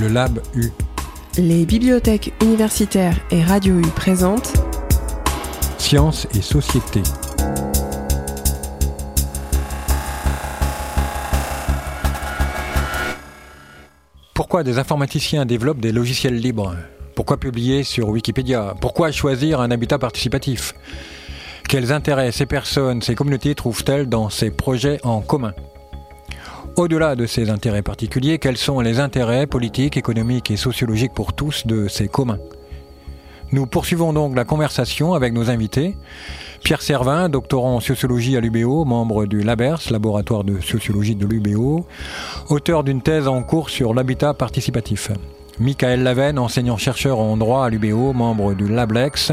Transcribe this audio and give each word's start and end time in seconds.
Le 0.00 0.08
Lab 0.08 0.40
U. 0.54 0.70
Les 1.36 1.66
bibliothèques 1.66 2.32
universitaires 2.40 3.18
et 3.30 3.42
Radio 3.44 3.78
U 3.78 3.86
présentent 3.94 4.54
Sciences 5.76 6.26
et 6.34 6.40
société. 6.40 7.02
Pourquoi 14.32 14.62
des 14.62 14.78
informaticiens 14.78 15.44
développent 15.44 15.80
des 15.82 15.92
logiciels 15.92 16.36
libres? 16.36 16.76
Pourquoi 17.14 17.36
publier 17.36 17.84
sur 17.84 18.08
Wikipédia? 18.08 18.74
Pourquoi 18.80 19.12
choisir 19.12 19.60
un 19.60 19.70
habitat 19.70 19.98
participatif? 19.98 20.72
Quels 21.68 21.92
intérêts 21.92 22.32
ces 22.32 22.46
personnes, 22.46 23.02
ces 23.02 23.14
communautés 23.14 23.54
trouvent-elles 23.54 24.08
dans 24.08 24.30
ces 24.30 24.50
projets 24.50 24.98
en 25.04 25.20
commun? 25.20 25.52
Au-delà 26.80 27.14
de 27.14 27.26
ces 27.26 27.50
intérêts 27.50 27.82
particuliers, 27.82 28.38
quels 28.38 28.56
sont 28.56 28.80
les 28.80 29.00
intérêts 29.00 29.46
politiques, 29.46 29.98
économiques 29.98 30.50
et 30.50 30.56
sociologiques 30.56 31.12
pour 31.12 31.34
tous 31.34 31.66
de 31.66 31.88
ces 31.88 32.08
communs? 32.08 32.38
Nous 33.52 33.66
poursuivons 33.66 34.12
donc 34.14 34.34
la 34.34 34.44
conversation 34.44 35.12
avec 35.12 35.34
nos 35.34 35.50
invités. 35.50 35.96
Pierre 36.64 36.80
Servin, 36.80 37.28
doctorant 37.28 37.76
en 37.76 37.80
sociologie 37.80 38.36
à 38.36 38.40
l'UBO, 38.40 38.84
membre 38.86 39.26
du 39.26 39.42
LABERS, 39.42 39.90
laboratoire 39.90 40.42
de 40.42 40.60
sociologie 40.60 41.16
de 41.16 41.26
l'UBO, 41.26 41.86
auteur 42.48 42.82
d'une 42.82 43.02
thèse 43.02 43.28
en 43.28 43.42
cours 43.42 43.68
sur 43.68 43.92
l'habitat 43.92 44.32
participatif. 44.32 45.10
Michael 45.58 46.02
Lavenne, 46.02 46.38
enseignant-chercheur 46.38 47.18
en 47.18 47.36
droit 47.36 47.66
à 47.66 47.68
l'UBO, 47.68 48.14
membre 48.14 48.54
du 48.54 48.66
LabLex, 48.66 49.32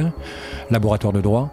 laboratoire 0.69 1.13
de 1.13 1.21
droit, 1.21 1.49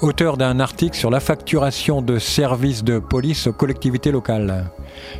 auteur 0.00 0.36
d'un 0.36 0.58
article 0.58 0.96
sur 0.96 1.10
la 1.10 1.20
facturation 1.20 2.02
de 2.02 2.18
services 2.18 2.82
de 2.82 2.98
police 2.98 3.46
aux 3.46 3.52
collectivités 3.52 4.10
locales. 4.10 4.68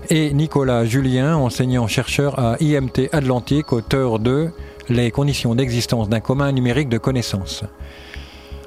Et 0.09 0.33
Nicolas 0.33 0.85
Julien, 0.85 1.37
enseignant-chercheur 1.37 2.39
à 2.39 2.57
IMT 2.61 3.09
Atlantique, 3.13 3.73
auteur 3.73 4.19
de 4.19 4.51
Les 4.89 5.11
conditions 5.11 5.55
d'existence 5.55 6.09
d'un 6.09 6.21
commun 6.21 6.53
numérique 6.53 6.89
de 6.89 6.99
connaissances. 6.99 7.65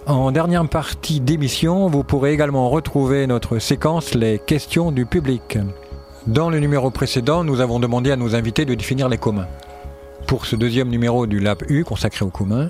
En 0.05 0.31
dernière 0.31 0.67
partie 0.67 1.20
d'émission, 1.20 1.88
vous 1.88 2.03
pourrez 2.03 2.33
également 2.33 2.70
retrouver 2.70 3.28
notre 3.28 3.59
séquence 3.59 4.14
Les 4.14 4.39
questions 4.39 4.92
du 4.92 5.05
public. 5.05 5.58
Dans 6.28 6.50
le 6.50 6.59
numéro 6.59 6.92
précédent, 6.92 7.44
nous 7.44 7.59
avons 7.59 7.80
demandé 7.80 8.11
à 8.11 8.16
nos 8.16 8.36
invités 8.36 8.66
de 8.66 8.73
définir 8.73 9.09
les 9.09 9.17
communs. 9.17 9.48
Pour 10.27 10.45
ce 10.45 10.55
deuxième 10.55 10.89
numéro 10.89 11.27
du 11.27 11.39
Lab 11.39 11.59
U 11.67 11.83
consacré 11.83 12.23
aux 12.23 12.30
communs, 12.30 12.70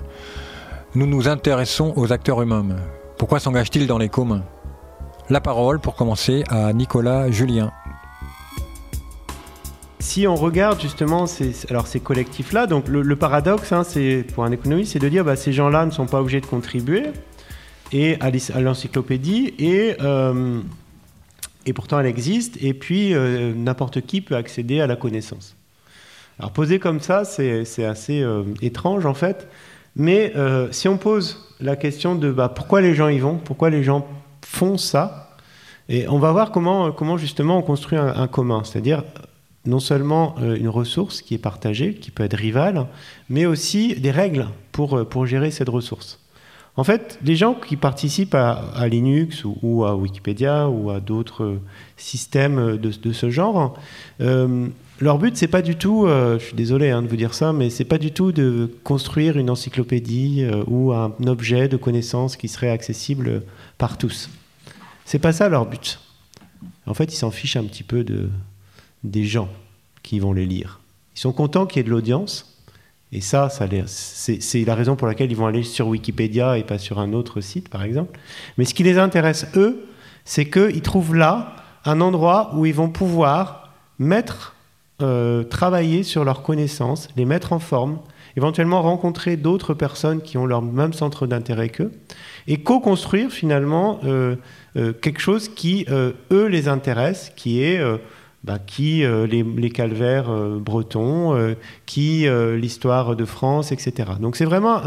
nous 0.96 1.06
nous 1.06 1.28
intéressons 1.28 1.94
aux 1.96 2.12
acteurs 2.12 2.42
eux-mêmes. 2.42 2.78
Pourquoi 3.18 3.40
s'engagent-ils 3.40 3.88
dans 3.88 4.00
les 4.00 4.10
communs? 4.10 4.44
La 5.30 5.40
parole, 5.40 5.80
pour 5.80 5.96
commencer, 5.96 6.44
à 6.50 6.74
Nicolas 6.74 7.32
Julien. 7.32 7.72
Si 10.04 10.28
on 10.28 10.36
regarde 10.36 10.82
justement 10.82 11.28
ces, 11.28 11.54
alors 11.70 11.88
ces 11.88 12.02
collectifs-là, 12.02 12.68
donc 12.68 12.90
le, 12.90 13.16
paradoxe, 13.16 13.72
hein, 13.72 13.86
c'est 13.86 14.26
pour 14.36 14.44
un 14.44 14.52
économiste, 14.52 14.92
c'est 14.92 15.00
de 15.00 15.08
dire 15.08 15.24
bah, 15.24 15.38
ces 15.38 15.54
gens-là 15.54 15.86
ne 15.86 15.92
sont 15.92 16.08
pas 16.08 16.20
obligés 16.20 16.42
de 16.42 16.46
contribuer 16.46 17.04
et 17.94 18.18
à 18.20 18.60
l'encyclopédie 18.60 19.54
et 19.58 19.96
euh, 20.02 20.60
et 21.66 21.72
pourtant 21.72 22.02
elle 22.02 22.06
existe 22.06 22.62
et 22.62 22.74
puis 22.74 23.14
euh, 23.14 23.54
n'importe 23.56 24.02
qui 24.02 24.20
peut 24.20 24.36
accéder 24.36 24.82
à 24.82 24.88
la 24.88 24.98
connaissance. 24.98 25.56
Alors 26.38 26.52
posé 26.52 26.80
comme 26.80 27.00
ça, 27.00 27.24
c'est 27.24 27.86
assez 27.86 28.22
euh, 28.22 28.44
étrange 28.62 29.06
en 29.06 29.14
fait. 29.14 29.48
Mais 29.96 30.34
si 30.72 30.90
on 30.90 30.98
pose 30.98 31.56
la 31.62 31.78
question 31.78 32.16
de 32.16 32.30
bah, 32.30 32.50
pourquoi 32.50 32.82
les 32.82 32.94
gens 32.94 33.08
y 33.08 33.20
vont, 33.20 33.38
pourquoi 33.38 33.70
les 33.70 33.84
gens 33.84 34.06
font 34.46 34.78
ça, 34.78 35.38
et 35.88 36.10
on 36.10 36.20
va 36.20 36.34
voir 36.34 36.52
comment, 36.52 36.92
comment 36.92 37.18
justement 37.18 37.58
on 37.58 37.62
construit 37.62 37.98
un, 37.98 38.28
commun, 38.28 38.64
c'est-à-dire 38.66 39.04
non 39.66 39.80
seulement 39.80 40.36
euh, 40.40 40.56
une 40.56 40.70
ressource 40.70 41.22
qui 41.22 41.34
est 41.34 41.40
partagée, 41.40 41.96
qui 41.96 42.12
peut 42.12 42.24
être 42.24 42.38
rivale, 42.38 42.88
mais 43.30 43.46
aussi 43.46 43.96
des 43.96 44.12
règles 44.12 44.48
pour, 44.72 45.08
pour 45.08 45.26
gérer 45.26 45.52
cette 45.52 45.70
ressource. 45.70 46.20
En 46.76 46.84
fait, 46.84 47.20
les 47.24 47.36
gens 47.36 47.54
qui 47.54 47.78
participent 47.78 48.34
à, 48.34 48.88
Linux 48.88 49.44
ou, 49.46 49.86
à 49.86 49.96
Wikipédia 49.96 50.68
ou 50.70 50.90
à 50.90 51.00
d'autres 51.00 51.60
systèmes 51.98 52.78
de, 52.78 53.12
ce 53.12 53.30
genre, 53.30 53.78
leur 55.04 55.18
but, 55.18 55.36
c'est 55.36 55.48
pas 55.48 55.62
du 55.62 55.76
tout, 55.76 56.06
euh, 56.06 56.40
je 56.40 56.46
suis 56.46 56.56
désolé 56.56 56.90
hein, 56.90 57.02
de 57.02 57.08
vous 57.08 57.16
dire 57.16 57.34
ça, 57.34 57.52
mais 57.52 57.70
c'est 57.70 57.84
pas 57.84 57.98
du 57.98 58.12
tout 58.12 58.32
de 58.32 58.72
construire 58.84 59.38
une 59.38 59.50
encyclopédie 59.50 60.44
euh, 60.44 60.64
ou 60.68 60.94
un 60.94 61.12
objet 61.26 61.68
de 61.68 61.78
connaissance 61.78 62.38
qui 62.38 62.48
serait 62.48 62.70
accessible 62.70 63.44
par 63.78 63.98
tous. 63.98 64.30
C'est 65.04 65.20
pas 65.20 65.34
ça 65.34 65.50
leur 65.50 65.66
but. 65.66 66.00
En 66.86 66.94
fait, 66.94 67.12
ils 67.14 67.18
s'en 67.18 67.32
fichent 67.32 67.58
un 67.58 67.66
petit 67.66 67.84
peu 67.84 68.04
de, 68.04 68.30
des 69.04 69.26
gens 69.26 69.50
qui 70.02 70.20
vont 70.20 70.34
les 70.34 70.46
lire. 70.46 70.80
Ils 71.16 71.20
sont 71.20 71.34
contents 71.34 71.66
qu'il 71.66 71.78
y 71.78 71.82
ait 71.82 71.84
de 71.84 71.90
l'audience, 71.90 72.54
et 73.16 73.22
ça, 73.22 73.48
c'est 73.50 74.66
la 74.66 74.74
raison 74.74 74.96
pour 74.96 75.08
laquelle 75.08 75.32
ils 75.32 75.38
vont 75.38 75.46
aller 75.46 75.62
sur 75.62 75.88
Wikipédia 75.88 76.58
et 76.58 76.64
pas 76.64 76.80
sur 76.80 77.00
un 77.00 77.14
autre 77.14 77.42
site, 77.42 77.70
par 77.70 77.84
exemple. 77.84 78.20
Mais 78.58 78.66
ce 78.66 78.74
qui 78.74 78.82
les 78.82 78.98
intéresse, 78.98 79.46
eux, 79.56 79.86
c'est 80.26 80.50
qu'ils 80.50 80.82
trouvent 80.82 81.16
là 81.16 81.56
un 81.86 82.02
endroit 82.02 82.52
où 82.56 82.66
ils 82.66 82.74
vont 82.74 82.90
pouvoir 82.90 83.72
mettre 84.00 84.56
euh, 85.04 85.44
travailler 85.44 86.02
sur 86.02 86.24
leurs 86.24 86.42
connaissances, 86.42 87.08
les 87.16 87.26
mettre 87.26 87.54
en 87.54 87.60
forme, 87.60 88.00
éventuellement 88.36 88.82
rencontrer 88.82 89.38
d'autres 89.38 89.76
personnes 89.76 90.22
qui 90.22 90.40
ont 90.40 90.48
leur 90.48 90.64
même 90.64 90.94
centre 90.94 91.28
d'intérêt 91.28 91.70
qu'eux, 91.70 91.92
et 92.48 92.64
co-construire 92.64 93.30
finalement 93.30 94.00
euh, 94.06 94.38
euh, 94.76 94.92
quelque 94.92 95.20
chose 95.20 95.50
qui, 95.50 95.86
eux, 95.90 96.48
les 96.48 96.68
intéresse, 96.68 97.32
qui 97.36 97.62
est 97.62 97.80
bah, 98.44 98.60
qui 98.60 99.04
les, 99.30 99.70
calvaires 99.70 100.30
bretons, 100.60 101.56
qui 101.86 102.28
l'histoire 102.56 103.16
de 103.16 103.26
France, 103.26 103.72
etc. 103.72 104.12
Donc 104.20 104.36
c'est 104.36 104.46
vraiment 104.46 104.82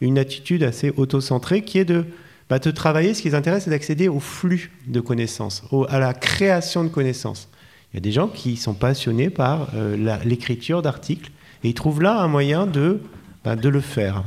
une 0.00 0.18
attitude 0.18 0.62
assez 0.62 0.92
autocentrée 0.96 1.62
qui 1.62 1.78
est 1.78 1.84
de, 1.84 2.04
bah, 2.48 2.60
travailler, 2.60 3.14
ce 3.14 3.22
qui 3.22 3.28
les 3.28 3.34
intéresse, 3.34 3.64
c'est 3.64 3.70
d'accéder 3.70 4.08
au 4.08 4.20
flux 4.20 4.70
de 4.86 5.00
connaissances, 5.00 5.64
à 5.88 5.98
la 5.98 6.14
création 6.14 6.84
de 6.84 6.88
connaissances. 6.88 7.48
Il 7.92 7.96
y 7.96 7.98
a 7.98 8.00
des 8.00 8.12
gens 8.12 8.28
qui 8.28 8.56
sont 8.56 8.74
passionnés 8.74 9.30
par 9.30 9.68
euh, 9.74 10.18
l'écriture 10.24 10.82
d'articles 10.82 11.30
et 11.64 11.68
ils 11.68 11.74
trouvent 11.74 12.02
là 12.02 12.20
un 12.20 12.28
moyen 12.28 12.66
de, 12.66 13.00
bah, 13.44 13.56
de 13.56 13.68
le 13.68 13.80
faire. 13.80 14.24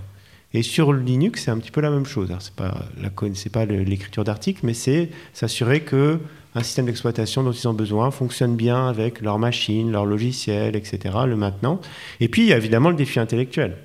Et 0.53 0.63
sur 0.63 0.91
Linux, 0.91 1.43
c'est 1.43 1.51
un 1.51 1.59
petit 1.59 1.71
peu 1.71 1.79
la 1.79 1.91
même 1.91 2.05
chose. 2.05 2.29
Ce 2.39 2.49
n'est 2.49 3.51
pas 3.51 3.65
l'écriture 3.65 4.23
d'articles, 4.23 4.61
mais 4.63 4.73
c'est 4.73 5.11
s'assurer 5.33 5.81
que 5.81 6.19
un 6.55 6.63
système 6.63 6.85
d'exploitation 6.85 7.43
dont 7.43 7.51
ils 7.51 7.67
ont 7.67 7.73
besoin 7.73 8.11
fonctionne 8.11 8.55
bien 8.55 8.87
avec 8.87 9.21
leur 9.21 9.37
machine, 9.37 9.91
leur 9.91 10.05
logiciel, 10.05 10.75
etc., 10.75 11.15
le 11.27 11.35
maintenant. 11.35 11.79
Et 12.19 12.27
puis, 12.27 12.43
il 12.43 12.47
y 12.47 12.53
a 12.53 12.57
évidemment 12.57 12.89
le 12.89 12.95
défi 12.95 13.19
intellectuel. 13.19 13.77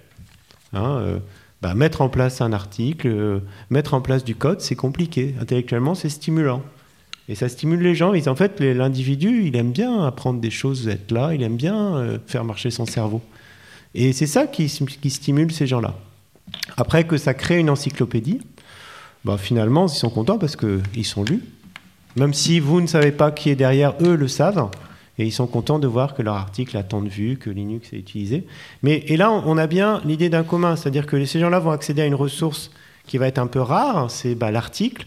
Hein, 0.72 0.96
euh, 0.98 1.18
bah, 1.62 1.74
mettre 1.74 2.00
en 2.00 2.08
place 2.08 2.40
un 2.40 2.52
article, 2.52 3.08
euh, 3.08 3.40
mettre 3.70 3.94
en 3.94 4.00
place 4.00 4.24
du 4.24 4.34
code, 4.34 4.60
c'est 4.60 4.76
compliqué. 4.76 5.34
Intellectuellement, 5.40 5.94
c'est 5.94 6.08
stimulant. 6.08 6.62
Et 7.28 7.34
ça 7.34 7.48
stimule 7.48 7.80
les 7.80 7.94
gens. 7.94 8.14
en 8.14 8.34
fait, 8.34 8.60
l'individu, 8.60 9.44
il 9.46 9.56
aime 9.56 9.72
bien 9.72 10.04
apprendre 10.04 10.40
des 10.40 10.50
choses, 10.50 10.88
être 10.88 11.10
là, 11.10 11.34
il 11.34 11.42
aime 11.42 11.56
bien 11.56 11.96
euh, 11.96 12.18
faire 12.26 12.44
marcher 12.44 12.70
son 12.70 12.84
cerveau. 12.84 13.22
Et 13.94 14.12
c'est 14.12 14.26
ça 14.26 14.46
qui, 14.46 14.66
qui, 14.66 15.10
stimule 15.10 15.52
ces 15.52 15.66
gens-là. 15.66 15.94
Après 16.76 17.04
que 17.04 17.16
ça 17.16 17.32
crée 17.32 17.58
une 17.58 17.70
encyclopédie, 17.70 18.40
bah, 19.24 19.38
finalement, 19.38 19.86
ils 19.86 19.94
sont 19.94 20.10
contents 20.10 20.38
parce 20.38 20.56
qu'ils 20.56 21.06
sont 21.06 21.24
lus. 21.24 21.42
Même 22.16 22.34
si 22.34 22.60
vous 22.60 22.80
ne 22.80 22.86
savez 22.86 23.12
pas 23.12 23.30
qui 23.30 23.50
est 23.50 23.56
derrière, 23.56 23.94
eux 24.00 24.16
le 24.16 24.28
savent. 24.28 24.68
Et 25.18 25.24
ils 25.24 25.32
sont 25.32 25.46
contents 25.46 25.78
de 25.78 25.86
voir 25.86 26.14
que 26.14 26.22
leur 26.22 26.34
article 26.34 26.76
a 26.76 26.82
tant 26.82 27.00
de 27.00 27.08
vues, 27.08 27.36
que 27.36 27.50
Linux 27.50 27.92
est 27.92 27.98
utilisé. 27.98 28.44
Mais, 28.82 29.04
et 29.06 29.16
là, 29.16 29.30
on 29.30 29.56
a 29.58 29.66
bien 29.66 30.00
l'idée 30.04 30.28
d'un 30.28 30.42
commun. 30.42 30.76
C'est-à-dire 30.76 31.06
que 31.06 31.24
ces 31.24 31.38
gens-là 31.38 31.60
vont 31.60 31.70
accéder 31.70 32.02
à 32.02 32.06
une 32.06 32.14
ressource 32.14 32.70
qui 33.06 33.18
va 33.18 33.28
être 33.28 33.38
un 33.38 33.46
peu 33.46 33.60
rare, 33.60 34.10
c'est 34.10 34.34
bah, 34.34 34.50
l'article 34.50 35.06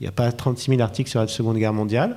il 0.00 0.04
n'y 0.04 0.08
a 0.08 0.12
pas 0.12 0.30
36 0.32 0.72
000 0.72 0.82
articles 0.82 1.10
sur 1.10 1.20
la 1.20 1.26
Seconde 1.26 1.56
Guerre 1.56 1.72
mondiale. 1.72 2.16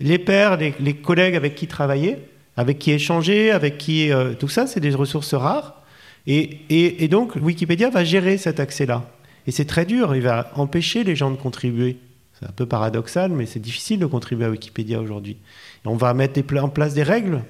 Les 0.00 0.18
pairs, 0.18 0.56
les, 0.56 0.94
collègues 0.94 1.34
avec 1.34 1.54
qui 1.54 1.66
travailler, 1.66 2.16
avec 2.56 2.78
qui 2.78 2.92
échanger, 2.92 3.50
avec 3.50 3.78
qui... 3.78 4.10
Euh, 4.10 4.34
tout 4.34 4.48
ça, 4.48 4.66
c'est 4.66 4.80
des 4.80 4.94
ressources 4.94 5.34
rares. 5.34 5.82
Et, 6.26 7.08
donc, 7.08 7.36
Wikipédia 7.36 7.90
va 7.90 8.04
gérer 8.04 8.36
cet 8.38 8.60
accès-là. 8.60 9.04
Et 9.46 9.50
c'est 9.50 9.64
très 9.64 9.86
dur, 9.86 10.14
il 10.14 10.22
va 10.22 10.50
empêcher 10.56 11.04
les 11.04 11.16
gens 11.16 11.30
de 11.30 11.36
contribuer. 11.36 11.96
C'est 12.38 12.46
un 12.46 12.52
peu 12.52 12.66
paradoxal, 12.66 13.32
mais 13.32 13.46
c'est 13.46 13.58
difficile 13.58 13.98
de 13.98 14.06
contribuer 14.06 14.44
à 14.46 14.50
Wikipédia 14.50 15.00
aujourd'hui. 15.00 15.36
On 15.84 15.96
va 15.96 16.14
mettre 16.14 16.40
en 16.62 16.68
place 16.68 16.94
des 16.94 17.02
règles 17.02 17.42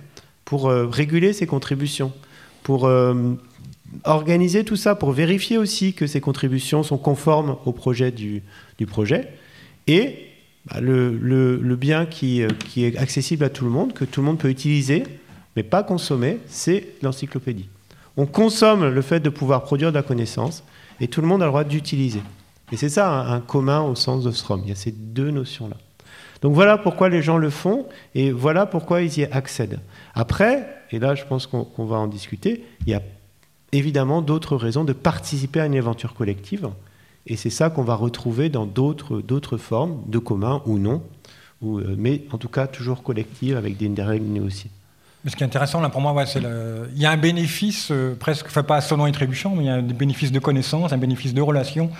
pour 0.44 0.68
euh, 0.68 0.86
réguler 0.86 1.32
ces 1.32 1.46
contributions, 1.46 2.12
pour 2.62 2.86
euh, 2.86 3.34
organiser 4.04 4.64
tout 4.64 4.76
ça, 4.76 4.94
pour 4.94 5.12
vérifier 5.12 5.58
aussi 5.58 5.92
que 5.92 6.06
ces 6.06 6.20
contributions 6.20 6.82
sont 6.82 6.98
conformes 6.98 7.56
au 7.66 7.72
projet 7.72 8.10
du 8.10 8.42
projet. 8.86 9.28
Et 9.86 10.28
bah, 10.70 10.80
le, 10.80 11.76
bien 11.76 12.02
euh, 12.02 12.06
qui, 12.06 12.42
est 12.84 12.96
accessible 12.98 13.44
à 13.44 13.48
tout 13.50 13.64
le 13.64 13.70
monde, 13.70 13.92
que 13.92 14.04
tout 14.04 14.20
le 14.20 14.26
monde 14.26 14.38
peut 14.38 14.50
utiliser, 14.50 15.04
mais 15.56 15.62
pas 15.62 15.82
consommer, 15.82 16.38
c'est 16.46 16.88
l'encyclopédie. 17.02 17.68
On 18.16 18.26
consomme 18.26 18.88
le 18.88 19.02
fait 19.02 19.20
de 19.20 19.30
pouvoir 19.30 19.62
produire 19.64 19.90
de 19.90 19.94
la 19.94 20.02
connaissance, 20.02 20.64
et 21.00 21.08
tout 21.08 21.20
le 21.20 21.26
monde 21.26 21.42
a 21.42 21.46
le 21.46 21.50
droit 21.50 21.64
d'utiliser. 21.64 22.20
Et 22.72 22.76
c'est 22.76 22.88
ça 22.88 23.10
un, 23.10 23.40
commun 23.40 23.80
au 23.82 23.94
sens 23.94 24.24
de 24.24 24.30
Strom. 24.30 24.60
Il 24.64 24.68
y 24.68 24.72
a 24.72 24.76
ces 24.76 24.92
deux 24.92 25.30
notions-là. 25.30 25.76
Donc 26.42 26.54
voilà 26.54 26.78
pourquoi 26.78 27.08
les 27.08 27.22
gens 27.22 27.36
le 27.36 27.50
font 27.50 27.86
et 28.14 28.30
voilà 28.30 28.66
pourquoi 28.66 29.02
ils 29.02 29.18
y 29.18 29.24
accèdent. 29.24 29.80
Après, 30.14 30.68
et 30.92 30.98
là 30.98 31.14
je 31.14 31.24
pense 31.24 31.46
qu'on 31.46 31.84
va 31.84 31.96
en 31.96 32.06
discuter, 32.06 32.64
il 32.86 32.92
y 32.92 32.94
a 32.94 33.02
évidemment 33.72 34.22
d'autres 34.22 34.56
raisons 34.56 34.84
de 34.84 34.92
participer 34.92 35.60
à 35.60 35.66
une 35.66 35.76
aventure 35.76 36.14
collective. 36.14 36.68
Et 37.26 37.36
c'est 37.36 37.50
ça 37.50 37.70
qu'on 37.70 37.82
va 37.82 37.94
retrouver 37.94 38.48
dans 38.48 38.66
d'autres 38.66 39.56
formes, 39.56 40.02
de 40.06 40.18
commun 40.18 40.62
ou 40.64 40.78
non, 40.78 41.02
ou, 41.60 41.78
euh, 41.78 41.94
mais 41.98 42.22
en 42.32 42.38
tout 42.38 42.48
cas 42.48 42.66
toujours 42.66 43.02
collective 43.02 43.56
avec 43.56 43.76
des 43.76 44.02
règles 44.02 44.26
négociées. 44.26 44.70
Mais 45.24 45.30
ce 45.30 45.36
qui 45.36 45.42
est 45.42 45.46
intéressant 45.46 45.80
là 45.80 45.88
pour 45.88 46.00
moi, 46.00 46.24
c'est 46.24 46.40
il 46.40 47.02
y 47.02 47.06
a 47.06 47.10
un 47.10 47.16
bénéfice 47.16 47.88
euh, 47.90 48.14
presque, 48.14 48.46
enfin 48.46 48.62
pas 48.62 48.78
et 48.78 49.12
trébuchant, 49.12 49.54
mais 49.56 49.64
il 49.64 49.66
y 49.66 49.70
a 49.70 49.74
un 49.74 49.82
bénéfice 49.82 50.30
de 50.30 50.38
connaissance, 50.38 50.92
un 50.92 50.98
bénéfice 50.98 51.34
de 51.34 51.42
relation, 51.42 51.90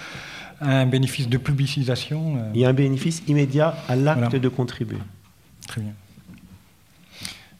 un 0.61 0.87
bénéfice 0.87 1.29
de 1.29 1.39
publicisation. 1.39 2.37
Euh. 2.37 2.51
Il 2.55 2.61
y 2.61 2.65
a 2.65 2.69
un 2.69 2.75
bénéfice 2.75 3.23
immédiat 3.27 3.75
à 3.89 3.97
l'acte 3.97 4.37
de 4.37 4.49
contribuer. 4.49 4.99
Très 5.67 5.81
bien. 5.81 5.93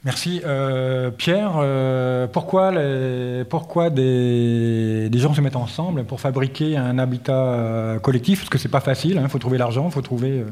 Merci. 0.05 0.41
Euh, 0.45 1.11
Pierre, 1.11 1.55
euh, 1.57 2.27
pourquoi, 2.29 2.71
les, 2.71 3.45
pourquoi 3.45 3.91
des, 3.91 5.11
gens 5.15 5.35
se 5.35 5.41
mettent 5.41 5.57
ensemble 5.57 6.05
pour 6.05 6.21
fabriquer 6.21 6.77
un 6.77 6.99
habitat 6.99 7.99
collectif? 8.03 8.41
Parce 8.41 8.51
que 8.51 8.59
c'est 8.59 8.69
pas 8.69 8.81
facile, 8.81 9.13
il 9.13 9.19
hein, 9.19 9.29
faut 9.29 9.39
trouver 9.39 9.59
l'argent, 9.59 9.87
il 9.87 9.93
faut 9.93 10.03
trouver. 10.03 10.45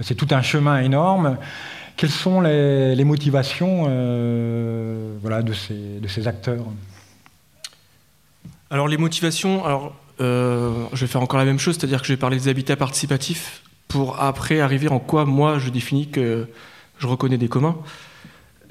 c'est 0.00 0.14
tout 0.14 0.28
un 0.30 0.42
chemin 0.42 0.80
énorme. 0.80 1.38
Quelles 1.96 2.10
sont 2.10 2.42
les, 2.42 3.04
motivations 3.04 3.84
voilà, 5.22 5.42
de, 5.42 5.54
ces, 5.54 5.98
de 6.00 6.06
ces 6.06 6.28
acteurs? 6.28 6.66
Alors, 8.68 8.88
les 8.88 8.98
motivations, 8.98 9.64
alors, 9.64 9.94
je 10.18 10.96
vais 10.96 11.06
faire 11.06 11.22
encore 11.22 11.38
la 11.38 11.44
même 11.44 11.58
chose, 11.58 11.76
c'est-à-dire 11.76 12.00
que 12.00 12.06
je 12.06 12.12
vais 12.12 12.16
parler 12.18 12.38
des 12.38 12.48
habitats 12.48 12.76
participatifs 12.76 13.62
pour 13.88 14.20
après 14.20 14.60
arriver 14.60 14.88
en 14.88 14.98
quoi 14.98 15.24
moi 15.24 15.58
je 15.58 15.70
définis 15.70 16.08
que 16.08 16.46
je 16.98 17.06
reconnais 17.06 17.38
des 17.38 17.48
communs. 17.48 17.76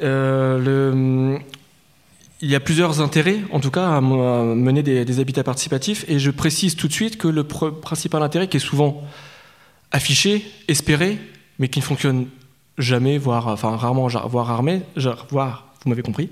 Euh, 0.01 1.38
il 2.42 2.50
y 2.50 2.56
a 2.56 2.59
plusieurs 2.59 3.01
intérêts, 3.01 3.39
en 3.51 3.59
tout 3.59 3.71
cas, 3.71 3.95
à 3.95 4.01
mener 4.01 4.83
des, 4.83 5.19
habitats 5.19 5.44
participatifs. 5.44 6.06
Et 6.09 6.19
je 6.19 6.31
précise 6.31 6.75
tout 6.75 6.88
de 6.88 6.94
suite 6.94 7.18
que 7.18 7.27
le 7.27 7.44
principal 7.45 8.21
intérêt 8.24 8.47
qui 8.47 8.57
est 8.57 8.59
souvent 8.59 9.03
affiché, 9.92 10.45
espéré, 10.68 11.18
mais 11.59 11.69
qui 11.69 11.80
ne 11.80 11.86
fonctionne 11.86 12.27
jamais, 12.77 13.18
voire, 13.18 13.47
enfin 13.47 13.75
rarement, 13.77 14.07
voire, 14.07 14.51
armé, 14.51 14.81
voire 15.30 15.74
vous 15.83 15.89
m'avez 15.89 16.01
compris, 16.01 16.30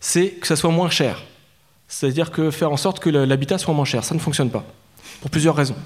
c'est 0.00 0.30
que 0.30 0.46
ça 0.46 0.56
soit 0.56 0.70
moins 0.70 0.88
cher. 0.88 1.22
C'est-à-dire 1.88 2.30
que 2.30 2.50
faire 2.50 2.72
en 2.72 2.76
sorte 2.76 2.98
que 3.00 3.10
l'habitat 3.10 3.58
soit 3.58 3.74
moins 3.74 3.84
cher, 3.84 4.04
ça 4.04 4.14
ne 4.14 4.20
fonctionne 4.20 4.50
pas, 4.50 4.64
pour 5.20 5.30
plusieurs 5.30 5.54
raisons. 5.54 5.76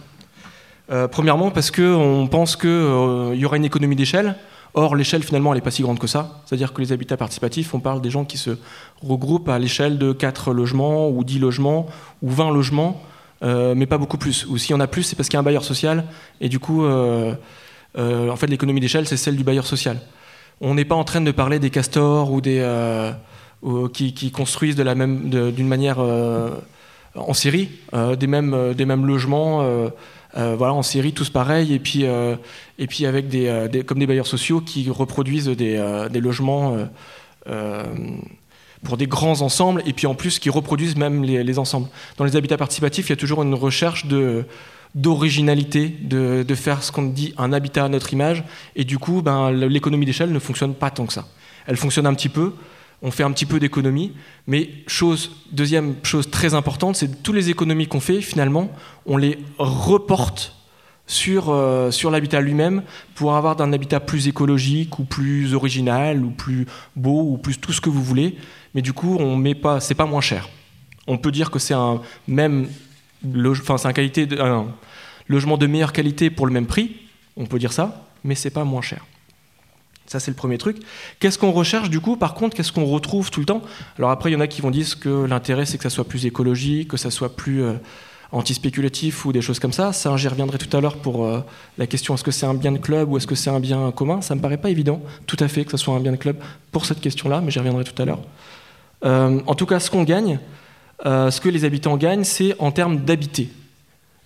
Euh, 0.91 1.07
premièrement, 1.07 1.51
parce 1.51 1.71
qu'on 1.71 2.29
pense 2.31 2.57
qu'il 2.57 2.71
euh, 2.71 3.35
y 3.35 3.45
aura 3.45 3.57
une 3.57 3.65
économie 3.65 3.97
d'échelle. 3.97 4.37
Or, 4.75 4.97
l'échelle, 4.97 5.23
finalement, 5.23 5.53
elle 5.53 5.59
n'est 5.59 5.65
pas 5.65 5.71
si 5.71 5.83
grande 5.83 5.99
que 5.99 6.07
ça. 6.07 6.43
C'est-à-dire 6.47 6.73
que 6.73 6.81
les 6.81 6.93
habitats 6.93 7.17
participatifs, 7.17 7.75
on 7.75 7.81
parle 7.81 8.01
des 8.01 8.11
gens 8.11 8.25
qui 8.25 8.39
se 8.39 8.51
regroupent 9.03 9.49
à 9.49 9.59
l'échelle 9.59 9.99
de 9.99 10.13
4 10.13 10.53
logements, 10.53 11.09
ou 11.09 11.25
10 11.25 11.41
logements, 11.41 11.87
ou 12.23 12.31
20 12.31 12.51
logements, 12.53 13.03
euh, 13.43 13.75
mais 13.75 13.87
pas 13.87 13.99
beaucoup 13.99 14.19
plus. 14.19 14.47
Ou 14.47 14.57
s'il 14.57 14.71
y 14.71 14.75
en 14.75 14.81
a 14.81 14.87
plus, 14.87 15.03
c'est 15.03 15.17
parce 15.17 15.29
qu'il 15.29 15.37
y 15.37 15.39
a 15.39 15.41
un 15.41 15.45
bailleur 15.45 15.65
social, 15.65 16.05
et 16.41 16.49
du 16.49 16.59
coup, 16.59 16.87
en 16.87 17.37
fait, 18.37 18.47
l'économie 18.47 18.81
d'échelle, 18.81 19.07
c'est 19.07 19.17
celle 19.17 19.37
du 19.37 19.45
bailleur 19.45 19.67
social. 19.67 19.99
On 20.61 20.75
n'est 20.75 20.85
pas 20.85 20.95
en 20.95 21.05
train 21.05 21.21
de 21.21 21.31
parler 21.31 21.59
des 21.59 21.71
castors 21.71 22.31
ou 22.31 22.41
des 22.41 22.61
qui, 23.93 24.31
construisent 24.31 24.77
d'une 24.77 25.69
manière 25.69 25.99
en 27.15 27.35
série, 27.35 27.71
des 27.93 28.27
mêmes, 28.27 28.75
des 28.75 28.85
mêmes 28.85 29.07
logements 29.07 29.91
euh, 30.37 30.55
voilà, 30.57 30.75
en 30.75 30.83
série, 30.83 31.13
tous 31.13 31.31
pareils, 31.31 31.73
et 31.73 31.79
puis, 31.79 32.05
euh, 32.05 32.37
et 32.79 32.87
puis 32.87 33.07
avec 33.07 33.35
euh, 33.35 33.67
des, 33.67 33.83
comme 33.83 33.99
des 33.99 34.07
bailleurs 34.07 34.27
sociaux 34.27 34.61
qui 34.61 34.91
reproduisent 34.91 35.49
des, 35.49 36.21
logements 36.21 36.77
pour 38.85 38.97
des 38.97 39.07
grands 39.07 39.41
ensembles, 39.41 39.83
et 39.87 39.93
puis 39.93 40.07
en 40.07 40.15
plus 40.15 40.39
qui 40.39 40.51
reproduisent 40.51 40.97
même 40.97 41.25
les, 41.25 41.59
ensembles. 41.59 41.89
Dans 42.19 42.25
les 42.25 42.37
habitats 42.37 42.59
participatifs, 42.59 43.07
il 43.07 43.11
y 43.11 43.13
a 43.15 43.17
toujours 43.17 43.43
une 43.43 43.55
recherche 43.55 44.07
d'originalité, 44.95 45.89
de, 45.89 46.45
de, 46.47 46.55
faire 46.55 46.83
ce 46.83 46.93
qu'on 46.93 47.05
dit 47.05 47.35
un 47.39 47.53
habitat 47.53 47.87
à 47.87 47.89
notre 47.89 48.13
image, 48.13 48.45
et 48.77 48.85
du 48.85 48.99
coup, 48.99 49.23
ben, 49.23 49.51
l'économie 49.51 50.07
d'échelle 50.07 50.31
ne 50.31 50.39
fonctionne 50.39 50.75
pas 50.75 50.91
tant 50.91 51.07
que 51.07 51.13
ça. 51.15 51.27
Elle 51.67 51.77
fonctionne 51.77 52.07
un 52.07 52.15
petit 52.15 52.29
peu, 52.29 52.53
on 53.03 53.11
fait 53.11 53.23
un 53.23 53.31
petit 53.31 53.47
peu 53.47 53.61
d'économie, 53.61 54.13
mais 54.47 54.71
deuxième 55.53 55.95
chose 56.03 56.31
très 56.31 56.55
importante, 56.55 56.97
c'est 56.97 57.23
toutes 57.23 57.37
les 57.37 57.51
économies 57.51 57.87
qu'on 57.87 58.01
fait, 58.01 58.21
finalement, 58.21 58.71
on 59.07 59.17
les 59.17 59.39
reporte 59.59 60.55
sur, 61.07 61.49
euh, 61.51 61.91
l'habitat 62.11 62.41
lui-même 62.41 62.83
pour 63.15 63.35
avoir 63.35 63.61
un 63.61 63.73
habitat 63.73 63.99
plus 63.99 64.29
écologique 64.29 64.99
ou 64.99 65.05
plus 65.05 65.55
original 65.55 66.25
ou 66.25 66.31
plus 66.31 66.67
beau 66.97 67.33
ou 67.33 67.39
plus 67.39 67.59
tout 67.59 67.73
ce 67.73 67.81
que 67.81 67.89
vous 67.89 68.03
voulez. 68.03 68.37
Mais 68.75 68.83
du 68.83 68.93
coup, 68.93 69.17
on 69.19 69.37
met 69.37 69.55
pas, 69.55 69.81
c'est 69.81 69.95
pas 69.95 70.05
moins 70.05 70.21
cher. 70.21 70.49
On 71.07 71.17
peut 71.17 71.33
dire 71.33 71.51
que 71.51 71.59
c'est 71.59 71.75
un 71.75 72.03
même, 72.27 72.69
un 73.25 74.67
logement 75.29 75.57
de 75.57 75.67
meilleure 75.67 75.93
qualité 75.93 76.31
pour 76.31 76.47
le 76.47 76.53
même 76.53 76.67
prix. 76.67 76.97
On 77.37 77.47
peut 77.47 77.59
dire 77.59 77.73
ça, 77.73 78.07
mais 78.23 78.35
c'est 78.35 78.51
pas 78.51 78.65
moins 78.65 78.83
cher. 78.83 79.05
Ça, 80.09 80.21
c'est 80.21 80.31
le 80.31 80.37
premier 80.37 80.57
truc. 80.57 80.79
Qu'est-ce 81.21 81.39
qu'on 81.39 81.53
recherche 81.53 81.91
du 81.91 82.01
coup 82.01 82.17
Par 82.17 82.33
contre, 82.33 82.57
qu'est-ce 82.57 82.73
qu'on 82.73 82.87
retrouve 82.87 83.31
tout 83.31 83.41
le 83.41 83.47
temps? 83.47 83.63
Alors 83.99 84.11
après, 84.11 84.31
il 84.31 84.33
y 84.33 84.37
en 84.37 84.41
a 84.41 84.47
qui 84.47 84.63
vont 84.63 84.71
dire 84.71 84.99
que 84.99 85.27
l'intérêt, 85.27 85.67
c'est 85.67 85.77
que 85.77 85.83
ça 85.83 85.91
soit 85.91 86.05
plus 86.05 86.25
écologique, 86.25 86.89
que 86.89 86.97
ça 86.97 87.11
soit 87.11 87.37
plus 87.37 87.63
euh, 87.63 87.75
anti-spéculatif 88.33 89.27
ou 89.27 89.33
des 89.33 89.43
choses 89.43 89.59
comme 89.59 89.75
ça. 89.75 89.93
Ça, 89.93 90.17
j'y 90.17 90.29
reviendrai 90.29 90.57
tout 90.57 90.75
à 90.75 90.81
l'heure 90.81 90.97
pour 90.97 91.27
euh, 91.27 91.41
la 91.77 91.87
question 91.87 92.15
est-ce 92.15 92.25
que 92.25 92.31
c'est 92.31 92.47
un 92.47 92.55
bien 92.55 92.73
de 92.73 92.79
club 92.79 93.13
ou 93.13 93.19
est-ce 93.19 93.27
que 93.27 93.35
c'est 93.35 93.51
un 93.51 93.61
bien 93.61 93.93
commun? 93.93 94.23
Ça 94.23 94.35
me 94.35 94.41
paraît 94.41 94.57
pas 94.57 94.71
évident, 94.71 95.03
tout 95.27 95.37
à 95.41 95.49
fait, 95.49 95.67
que 95.67 95.73
ce 95.73 95.77
soit 95.77 95.95
un 95.95 96.01
bien 96.01 96.13
de 96.13 96.17
club 96.17 96.37
pour 96.73 96.87
cette 96.87 97.01
question-là, 97.01 97.43
mais 97.43 97.51
j'y 97.51 97.59
reviendrai 97.59 97.85
tout 97.85 98.01
à 98.01 98.07
l'heure. 98.07 98.21
Euh, 99.05 99.41
en 99.47 99.55
tout 99.55 99.67
cas, 99.67 99.79
ce 99.79 99.91
qu'on 99.91 100.05
gagne, 100.05 100.39
ce 101.05 101.41
que 101.41 101.51
les 101.51 101.65
habitants 101.65 101.99
gagnent, 101.99 102.25
c'est 102.25 102.57
en 102.59 102.73
termes 102.73 102.97
d'habiter. 102.97 103.51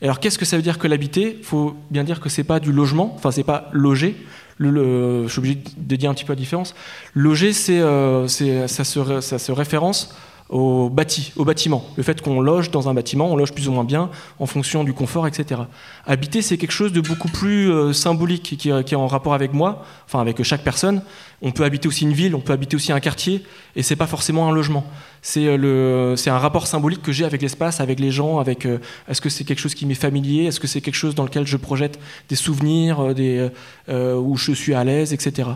Alors, 0.02 0.18
qu'est-ce 0.18 0.38
que 0.38 0.44
ça 0.44 0.56
veut 0.56 0.62
dire 0.62 0.78
que 0.78 0.88
l'habiter? 0.88 1.36
Il 1.38 1.44
faut 1.44 1.76
bien 1.90 2.02
dire 2.02 2.20
que 2.20 2.28
c'est 2.28 2.44
pas 2.44 2.58
du 2.58 2.72
logement, 2.72 3.12
enfin, 3.14 3.30
c'est 3.30 3.44
pas 3.44 3.70
loger, 3.72 4.16
je 4.58 5.26
suis 5.28 5.38
obligé 5.38 5.62
de 5.76 5.96
dire 5.96 6.10
un 6.10 6.14
petit 6.14 6.24
peu 6.24 6.32
la 6.32 6.38
différence. 6.38 6.74
Loger, 7.14 7.52
c'est, 7.52 7.80
euh, 7.80 8.26
ça 8.28 8.84
se 8.84 9.52
référence 9.52 10.14
au 10.52 10.90
bâti, 10.90 11.32
au 11.36 11.44
bâtiment. 11.44 11.82
Le 11.96 12.02
fait 12.02 12.20
qu'on 12.20 12.40
loge 12.40 12.70
dans 12.70 12.88
un 12.88 12.94
bâtiment, 12.94 13.32
on 13.32 13.36
loge 13.36 13.52
plus 13.52 13.68
ou 13.68 13.72
moins 13.72 13.84
bien 13.84 14.10
en 14.38 14.44
fonction 14.44 14.84
du 14.84 14.92
confort, 14.92 15.26
etc. 15.26 15.62
Habiter, 16.06 16.42
c'est 16.42 16.58
quelque 16.58 16.72
chose 16.72 16.92
de 16.92 17.00
beaucoup 17.00 17.28
plus 17.28 17.72
euh, 17.72 17.94
symbolique 17.94 18.56
qui, 18.58 18.68
est 18.68 18.94
en 18.94 19.06
rapport 19.06 19.32
avec 19.32 19.54
moi, 19.54 19.82
enfin 20.04 20.20
avec 20.20 20.42
chaque 20.42 20.62
personne. 20.62 21.02
On 21.40 21.52
peut 21.52 21.64
habiter 21.64 21.88
aussi 21.88 22.04
une 22.04 22.12
ville, 22.12 22.34
on 22.34 22.40
peut 22.40 22.52
habiter 22.52 22.76
aussi 22.76 22.92
un 22.92 23.00
quartier, 23.00 23.42
et 23.76 23.82
c'est 23.82 23.96
pas 23.96 24.06
forcément 24.06 24.46
un 24.46 24.52
logement. 24.52 24.84
C'est 25.22 25.46
euh, 25.46 26.16
un 26.26 26.38
rapport 26.38 26.66
symbolique 26.66 27.02
que 27.02 27.12
j'ai 27.12 27.24
avec 27.24 27.40
l'espace, 27.40 27.80
avec 27.80 27.98
les 27.98 28.10
gens, 28.10 28.38
avec 28.38 28.66
euh, 28.66 28.78
est-ce 29.08 29.22
que 29.22 29.30
c'est 29.30 29.44
quelque 29.44 29.60
chose 29.60 29.74
qui 29.74 29.86
m'est 29.86 29.94
familier, 29.94 30.44
est-ce 30.44 30.60
que 30.60 30.66
c'est 30.66 30.82
quelque 30.82 30.94
chose 30.94 31.14
dans 31.14 31.24
lequel 31.24 31.46
je 31.46 31.56
projette 31.56 31.98
des 32.28 32.36
souvenirs, 32.36 33.14
des, 33.14 33.48
où 33.88 34.36
je 34.36 34.52
suis 34.52 34.74
à 34.74 34.84
l'aise, 34.84 35.14
etc. 35.14 35.48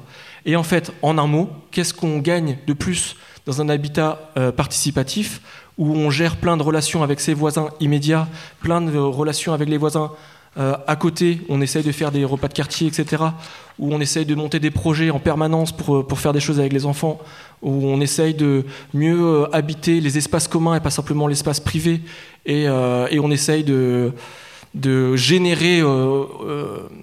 Et 0.47 0.57
en 0.57 0.63
fait, 0.63 0.91
en 1.03 1.19
un 1.19 1.27
mot, 1.27 1.51
qu'est-ce 1.71 1.93
qu'on 1.93 2.19
gagne 2.19 2.57
de 2.67 2.73
plus 2.73 3.17
dans 3.47 3.61
un 3.63 3.69
habitat 3.69 4.19
euh, 4.37 4.53
participatif 4.53 5.41
où 5.79 5.95
on 5.95 6.11
gère 6.11 6.37
plein 6.37 6.57
de 6.57 6.63
relations 6.63 7.03
avec 7.03 7.21
ses 7.21 7.33
voisins 7.33 7.69
immédiats, 7.81 8.29
plein 8.61 8.81
de 8.81 8.99
relations 8.99 9.53
avec 9.53 9.69
les 9.69 9.79
voisins 9.79 10.11
euh, 10.59 10.75
à 10.87 10.97
côté, 10.97 11.41
on 11.51 11.61
essaye 11.61 11.83
de 11.83 11.93
faire 11.93 12.11
des 12.11 12.25
repas 12.25 12.49
de 12.49 12.55
quartier, 12.55 12.89
etc., 12.89 13.23
où 13.79 13.93
on 13.95 14.01
essaye 14.01 14.25
de 14.25 14.35
monter 14.35 14.59
des 14.59 14.71
projets 14.71 15.11
en 15.11 15.19
permanence 15.19 15.71
pour, 15.71 15.97
euh, 15.97 16.03
pour 16.03 16.19
faire 16.19 16.33
des 16.33 16.41
choses 16.41 16.59
avec 16.59 16.73
les 16.73 16.87
enfants, 16.87 17.21
où 17.61 17.87
on 17.87 18.01
essaye 18.01 18.33
de 18.33 18.65
mieux 18.95 19.47
habiter 19.55 20.01
les 20.01 20.17
espaces 20.17 20.49
communs 20.49 20.75
et 20.75 20.81
pas 20.81 20.91
simplement 20.91 21.27
l'espace 21.27 21.61
privé, 21.61 22.01
et, 22.47 22.63
et, 22.63 23.21
on 23.21 23.31
essaye 23.31 23.65
de, 23.65 24.13
de 24.73 25.15
générer 25.15 25.83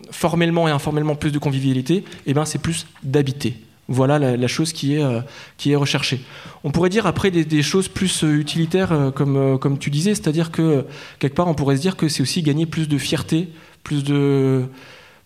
formellement 0.09 0.67
et 0.67 0.71
informellement 0.71 1.15
plus 1.15 1.31
de 1.31 1.37
convivialité, 1.37 1.97
et 1.97 2.05
eh 2.27 2.33
ben 2.33 2.45
c'est 2.45 2.59
plus 2.59 2.87
d'habiter. 3.03 3.55
Voilà 3.89 4.17
la, 4.17 4.47
chose 4.47 4.71
qui 4.71 4.95
est, 4.95 5.03
euh, 5.03 5.19
qui 5.57 5.73
est 5.73 5.75
recherchée. 5.75 6.21
On 6.63 6.71
pourrait 6.71 6.89
dire 6.89 7.05
après 7.05 7.31
des, 7.31 7.61
choses 7.61 7.89
plus 7.89 8.23
euh, 8.23 8.37
utilitaires, 8.37 8.93
euh, 8.93 9.11
comme, 9.11 9.77
tu 9.77 9.89
disais, 9.89 10.15
c'est-à-dire 10.15 10.51
que 10.51 10.85
quelque 11.19 11.35
part 11.35 11.49
on 11.49 11.53
pourrait 11.53 11.75
se 11.75 11.81
dire 11.81 11.97
que 11.97 12.07
c'est 12.07 12.21
aussi 12.21 12.43
gagner 12.43 12.65
plus 12.65 12.87
de 12.87 12.97
fierté, 12.97 13.49
plus 13.83 14.05
de, 14.05 14.63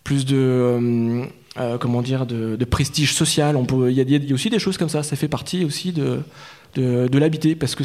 plus 0.04 0.26
de 0.26 1.28
comment 1.80 2.02
dire, 2.02 2.26
de, 2.26 2.66
prestige 2.66 3.14
social. 3.14 3.56
Il 3.90 3.92
y, 3.92 4.32
a 4.32 4.34
aussi 4.34 4.50
des 4.50 4.60
choses 4.60 4.78
comme 4.78 4.90
ça. 4.90 5.04
Ça 5.04 5.16
fait 5.16 5.28
partie 5.28 5.64
aussi 5.64 5.92
de, 5.92 6.22
de, 6.76 7.18
l'habité, 7.20 7.56
parce 7.56 7.76
que 7.76 7.84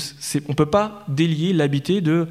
on 0.49 0.55
peut 0.55 0.67
pas 0.67 1.05
délier 1.07 1.53
l'habité 1.53 2.01
de 2.01 2.29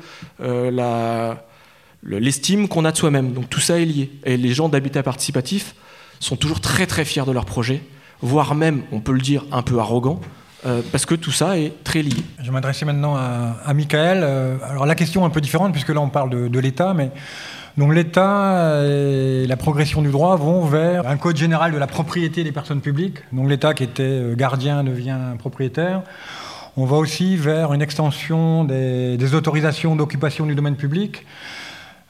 l'estime 2.03 2.67
qu'on 2.67 2.85
a 2.85 2.91
de 2.91 2.97
soi-même. 2.97 3.33
Donc 3.33 3.51
tout 3.51 3.59
ça 3.59 3.79
est 3.79 3.85
lié. 3.85 4.09
Et 4.25 4.35
les 4.35 4.53
gens 4.55 4.67
d'habitat 4.67 5.03
participatif 5.03 5.75
sont 6.19 6.37
toujours 6.37 6.59
très 6.59 6.87
très 6.87 7.05
fiers 7.05 7.25
de 7.27 7.31
leur 7.31 7.45
projet 7.45 7.83
voire 8.21 8.55
même, 8.55 8.83
on 8.91 8.99
peut 8.99 9.13
le 9.13 9.21
dire, 9.21 9.45
un 9.51 9.61
peu 9.61 9.79
arrogant, 9.79 10.19
euh, 10.65 10.81
parce 10.91 11.05
que 11.05 11.15
tout 11.15 11.31
ça 11.31 11.57
est 11.57 11.83
très 11.83 12.01
lié. 12.01 12.23
Je 12.39 12.45
vais 12.45 12.51
m'adresser 12.51 12.85
maintenant 12.85 13.15
à, 13.15 13.73
Michael. 13.73 14.21
Euh, 14.23 14.57
alors 14.69 14.85
la 14.85 14.95
question 14.95 15.23
est 15.23 15.25
un 15.25 15.31
peu 15.31 15.41
différente, 15.41 15.71
puisque 15.71 15.89
là 15.89 16.01
on 16.01 16.09
parle 16.09 16.49
de, 16.49 16.59
l'État, 16.59 16.93
mais 16.93 17.11
Donc 17.77 17.93
l'État 17.93 18.83
et 18.85 19.47
la 19.47 19.57
progression 19.57 20.01
du 20.01 20.11
droit 20.11 20.35
vont 20.35 20.65
vers 20.65 21.07
un 21.07 21.17
code 21.17 21.37
général 21.37 21.71
de 21.71 21.77
la 21.77 21.87
propriété 21.87 22.43
des 22.43 22.51
personnes 22.51 22.81
publiques. 22.81 23.17
Donc 23.31 23.49
l'État 23.49 23.73
qui 23.73 23.83
était 23.83 24.03
euh, 24.03 24.35
gardien 24.35 24.83
devient 24.83 25.19
propriétaire. 25.39 26.03
On 26.77 26.85
va 26.85 26.97
aussi 26.97 27.35
vers 27.35 27.73
une 27.73 27.81
extension 27.81 28.63
des, 28.63 29.35
autorisations 29.35 29.95
d'occupation 29.95 30.45
du 30.45 30.55
domaine 30.55 30.75
public. 30.75 31.25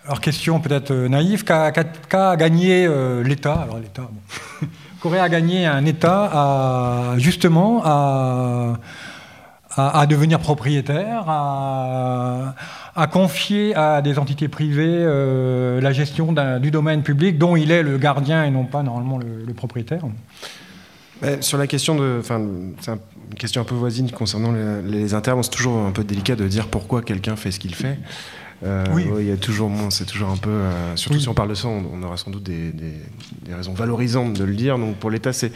Alors 0.05 0.19
question 0.19 0.59
peut-être 0.59 0.93
naïve, 0.93 1.43
qu'a 1.43 2.35
gagné 2.35 2.87
l'État? 3.23 3.53
Alors 3.53 3.79
l'État, 3.79 4.09
bon. 4.11 4.67
qu'aurait 5.01 5.19
à 5.19 5.29
gagner 5.29 5.65
un 5.65 5.85
État 5.85 7.15
justement 7.17 7.81
à, 7.83 8.77
devenir 10.07 10.39
propriétaire, 10.39 11.25
à, 11.27 13.07
confier 13.11 13.75
à 13.75 14.01
des 14.01 14.19
entités 14.19 14.47
privées 14.47 14.85
euh, 14.87 15.81
la 15.81 15.91
gestion 15.91 16.33
du 16.59 16.71
domaine 16.71 17.03
public 17.03 17.37
dont 17.37 17.55
il 17.55 17.71
est 17.71 17.83
le 17.83 17.97
gardien 17.97 18.43
et 18.43 18.51
non 18.51 18.65
pas 18.65 18.83
normalement 18.83 19.17
le, 19.17 19.53
propriétaire 19.53 20.03
sur 21.39 21.59
la 21.59 21.67
question 21.67 21.95
de, 21.95 22.17
enfin, 22.19 22.41
c'est 22.79 22.91
une 22.91 23.37
question 23.37 23.61
un 23.61 23.63
peu 23.63 23.75
voisine 23.75 24.09
concernant 24.09 24.51
les, 24.51 24.81
les 24.81 25.13
internes. 25.13 25.43
C'est 25.43 25.51
toujours 25.51 25.77
un 25.77 25.91
peu 25.91 26.03
délicat 26.03 26.35
de 26.35 26.47
dire 26.47 26.67
pourquoi 26.67 27.03
quelqu'un 27.03 27.35
fait 27.35 27.51
ce 27.51 27.59
qu'il 27.59 27.75
fait. 27.75 27.99
Euh, 28.63 28.85
oui. 28.93 29.07
il 29.19 29.25
y 29.25 29.31
a 29.31 29.37
toujours, 29.37 29.71
c'est 29.89 30.05
toujours 30.05 30.29
un 30.29 30.37
peu, 30.37 30.49
euh, 30.49 30.95
surtout 30.95 31.19
si 31.19 31.27
on 31.27 31.33
parle 31.33 31.49
de 31.49 31.55
ça, 31.55 31.67
on, 31.67 32.03
aura 32.03 32.17
sans 32.17 32.29
doute 32.29 32.43
des, 32.43 32.71
raisons 33.49 33.73
valorisantes 33.73 34.33
de 34.33 34.43
le 34.43 34.53
dire. 34.53 34.77
Donc 34.77 34.97
pour 34.97 35.09
l'État, 35.09 35.33
c'est 35.33 35.51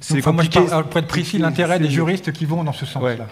c'est 0.00 0.20
compliqué. 0.20 0.58
Moi, 0.58 0.66
je 0.66 0.70
parle, 0.70 0.88
pour 0.88 0.98
être 0.98 1.08
précis, 1.08 1.38
l'intérêt 1.38 1.78
des 1.78 1.90
juristes 1.90 2.32
qui 2.32 2.44
vont 2.44 2.62
dans 2.62 2.72
ce 2.72 2.86
sens-là. 2.86 3.26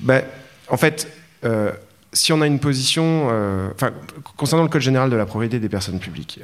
Ben, 0.00 0.22
en 0.68 0.76
fait, 0.76 1.08
euh, 1.44 1.72
si 2.12 2.32
on 2.32 2.42
a 2.42 2.46
une 2.46 2.60
position, 2.60 3.28
enfin, 3.74 3.90
concernant 4.36 4.62
le 4.62 4.68
code 4.68 4.82
général 4.82 5.10
de 5.10 5.16
la 5.16 5.26
propriété 5.26 5.58
des 5.58 5.68
personnes 5.68 5.98
publiques, 5.98 6.40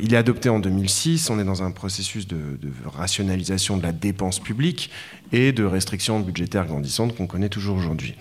il 0.00 0.14
est 0.14 0.16
adopté 0.16 0.48
en 0.48 0.58
2006. 0.58 1.30
On 1.30 1.38
est 1.38 1.44
dans 1.44 1.62
un 1.62 1.70
processus 1.70 2.26
de, 2.26 2.36
de, 2.60 2.72
rationalisation 2.96 3.76
de 3.76 3.82
la 3.82 3.92
dépense 3.92 4.40
publique 4.40 4.90
et 5.30 5.52
de 5.52 5.62
restrictions 5.62 6.18
budgétaires 6.18 6.66
grandissantes 6.66 7.14
qu'on 7.16 7.28
connaît 7.28 7.50
toujours 7.50 7.76
aujourd'hui. 7.76 8.16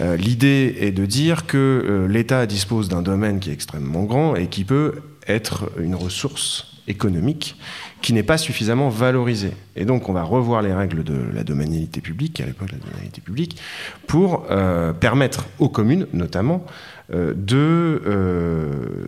Euh, 0.00 0.16
l'idée 0.16 0.76
est 0.80 0.92
de 0.92 1.04
dire 1.04 1.46
que 1.46 1.56
euh, 1.56 2.08
l'État 2.08 2.46
dispose 2.46 2.88
d'un 2.88 3.02
domaine 3.02 3.38
qui 3.38 3.50
est 3.50 3.52
extrêmement 3.52 4.04
grand 4.04 4.34
et 4.34 4.46
qui 4.46 4.64
peut 4.64 4.94
être 5.26 5.70
une 5.78 5.94
ressource 5.94 6.70
économique 6.88 7.56
qui 8.02 8.12
n'est 8.12 8.22
pas 8.22 8.38
suffisamment 8.38 8.88
valorisée. 8.88 9.52
Et 9.76 9.84
donc 9.84 10.08
on 10.08 10.12
va 10.12 10.22
revoir 10.22 10.62
les 10.62 10.72
règles 10.72 11.04
de 11.04 11.22
la 11.32 11.44
domanialité 11.44 12.00
publique, 12.00 12.40
à 12.40 12.46
l'époque 12.46 12.72
la 12.72 12.78
domanialité 12.78 13.20
publique, 13.20 13.60
pour 14.06 14.46
euh, 14.50 14.92
permettre 14.92 15.46
aux 15.58 15.68
communes 15.68 16.06
notamment 16.12 16.64
de, 17.12 18.02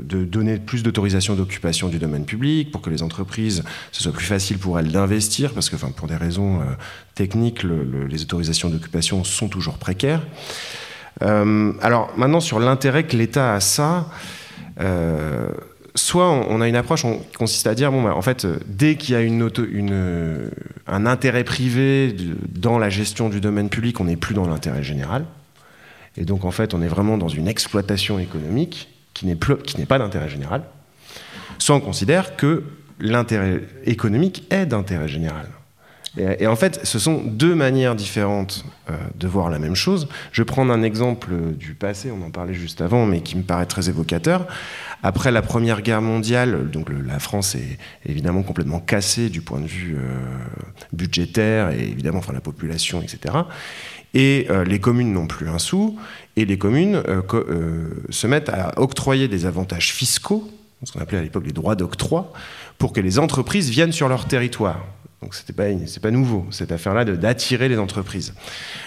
de, 0.02 0.24
donner 0.24 0.58
plus 0.58 0.82
d'autorisation 0.82 1.34
d'occupation 1.34 1.88
du 1.88 1.98
domaine 1.98 2.24
public, 2.24 2.70
pour 2.72 2.80
que 2.80 2.90
les 2.90 3.02
entreprises, 3.02 3.62
ce 3.92 4.02
soit 4.02 4.12
plus 4.12 4.26
facile 4.26 4.58
pour 4.58 4.78
elles 4.78 4.90
d'investir, 4.90 5.52
parce 5.52 5.70
que 5.70 5.76
enfin, 5.76 5.90
pour 5.94 6.08
des 6.08 6.16
raisons 6.16 6.60
techniques, 7.14 7.62
les 7.62 8.22
autorisations 8.22 8.70
d'occupation 8.70 9.22
sont 9.22 9.48
toujours 9.48 9.78
précaires. 9.78 10.22
Euh, 11.20 11.72
alors 11.82 12.12
maintenant, 12.16 12.40
sur 12.40 12.58
l'intérêt 12.58 13.04
que 13.04 13.16
l'État 13.16 13.54
a 13.54 13.60
ça, 13.60 14.06
euh, 14.80 15.48
soit 15.94 16.30
on, 16.30 16.60
a 16.60 16.68
une 16.68 16.76
approche 16.76 17.02
qui 17.02 17.36
consiste 17.36 17.66
à 17.66 17.74
dire, 17.74 17.92
bon, 17.92 18.02
bah, 18.02 18.14
en 18.16 18.22
fait, 18.22 18.46
dès 18.66 18.96
qu'il 18.96 19.14
y 19.14 19.18
a 19.18 20.44
un 20.86 21.06
intérêt 21.06 21.44
privé 21.44 22.16
dans 22.48 22.78
la 22.78 22.88
gestion 22.88 23.28
du 23.28 23.40
domaine 23.40 23.68
public, 23.68 24.00
on 24.00 24.04
n'est 24.04 24.16
plus 24.16 24.34
dans 24.34 24.46
l'intérêt 24.46 24.82
général. 24.82 25.24
Et 26.16 26.24
donc, 26.24 26.44
en 26.44 26.50
fait, 26.50 26.74
on 26.74 26.82
est 26.82 26.88
vraiment 26.88 27.18
dans 27.18 27.28
une 27.28 27.48
exploitation 27.48 28.18
économique 28.18 28.88
qui 29.14 29.26
n'est 29.26 29.36
pas 29.36 29.98
d'intérêt 29.98 30.28
général. 30.28 30.62
Soit 31.58 31.76
on 31.76 31.80
considère 31.80 32.36
que 32.36 32.64
l'intérêt 32.98 33.60
économique 33.84 34.44
est 34.50 34.66
d'intérêt 34.66 35.08
général. 35.08 35.48
Et, 36.18 36.46
en 36.46 36.56
fait, 36.56 36.80
ce 36.84 36.98
sont 36.98 37.22
deux 37.24 37.54
manières 37.54 37.94
différentes 37.94 38.66
euh, 38.90 38.96
de 39.14 39.26
voir 39.26 39.48
la 39.48 39.58
même 39.58 39.74
chose. 39.74 40.08
Je 40.30 40.42
vais 40.42 40.46
prendre 40.46 40.70
un 40.70 40.82
exemple 40.82 41.30
du 41.58 41.72
passé, 41.72 42.10
on 42.10 42.22
en 42.22 42.30
parlait 42.30 42.52
juste 42.52 42.82
avant, 42.82 43.06
mais 43.06 43.22
qui 43.22 43.34
me 43.34 43.42
paraît 43.42 43.64
très 43.64 43.88
évocateur. 43.88 44.46
Après 45.02 45.30
la 45.30 45.40
Première 45.40 45.80
Guerre 45.80 46.02
mondiale, 46.02 46.70
donc 46.70 46.88
la 46.90 47.18
France 47.18 47.54
est 47.54 47.78
évidemment 48.04 48.42
complètement 48.42 48.78
cassée 48.78 49.30
du 49.30 49.40
point 49.40 49.60
de 49.60 49.66
vue 49.66 49.96
euh, 49.96 50.20
budgétaire 50.92 51.70
et 51.70 51.82
évidemment, 51.82 52.18
enfin 52.18 52.34
la 52.34 52.42
population, 52.42 53.00
etc. 53.00 53.34
Et 54.14 54.46
euh, 54.50 54.64
les 54.64 54.78
communes 54.80 55.12
n'ont 55.12 55.26
plus 55.26 55.48
un 55.48 55.58
sou, 55.58 55.98
et 56.36 56.44
les 56.44 56.58
communes 56.58 57.02
se 58.08 58.26
mettent 58.26 58.48
à 58.48 58.72
octroyer 58.80 59.28
des 59.28 59.44
avantages 59.44 59.92
fiscaux, 59.92 60.50
ce 60.82 60.92
qu'on 60.92 61.00
appelait 61.00 61.18
à 61.18 61.22
l'époque 61.22 61.44
les 61.46 61.52
droits 61.52 61.76
d'octroi, 61.76 62.32
pour 62.78 62.92
que 62.92 63.00
les 63.00 63.18
entreprises 63.18 63.70
viennent 63.70 63.92
sur 63.92 64.08
leur 64.08 64.26
territoire. 64.26 64.80
Donc 65.22 65.34
ce 65.34 65.42
n'est 65.48 66.00
pas, 66.00 66.10
nouveau, 66.10 66.46
cette 66.50 66.72
affaire-là 66.72 67.04
d'attirer 67.04 67.68
les 67.68 67.78
entreprises. 67.78 68.34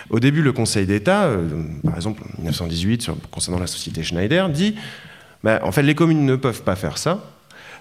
Au 0.09 0.19
début, 0.19 0.41
le 0.41 0.51
Conseil 0.51 0.85
d'État, 0.85 1.25
euh, 1.25 1.47
par 1.83 1.95
exemple 1.95 2.23
en 2.23 2.41
1918, 2.41 3.09
concernant 3.31 3.59
la 3.59 3.67
société 3.67 4.03
Schneider, 4.03 4.49
dit 4.49 4.75
bah, 5.43 5.61
en 5.63 5.71
fait, 5.71 5.83
les 5.83 5.95
communes 5.95 6.25
ne 6.25 6.35
peuvent 6.35 6.63
pas 6.63 6.75
faire 6.75 6.97
ça 6.97 7.23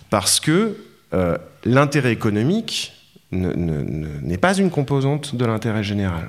parce 0.08 0.38
que 0.38 0.76
euh, 1.12 1.36
l'intérêt 1.64 2.12
économique 2.12 2.92
n'est 3.32 4.38
pas 4.38 4.56
une 4.56 4.70
composante 4.70 5.34
de 5.34 5.44
l'intérêt 5.44 5.82
général. 5.82 6.28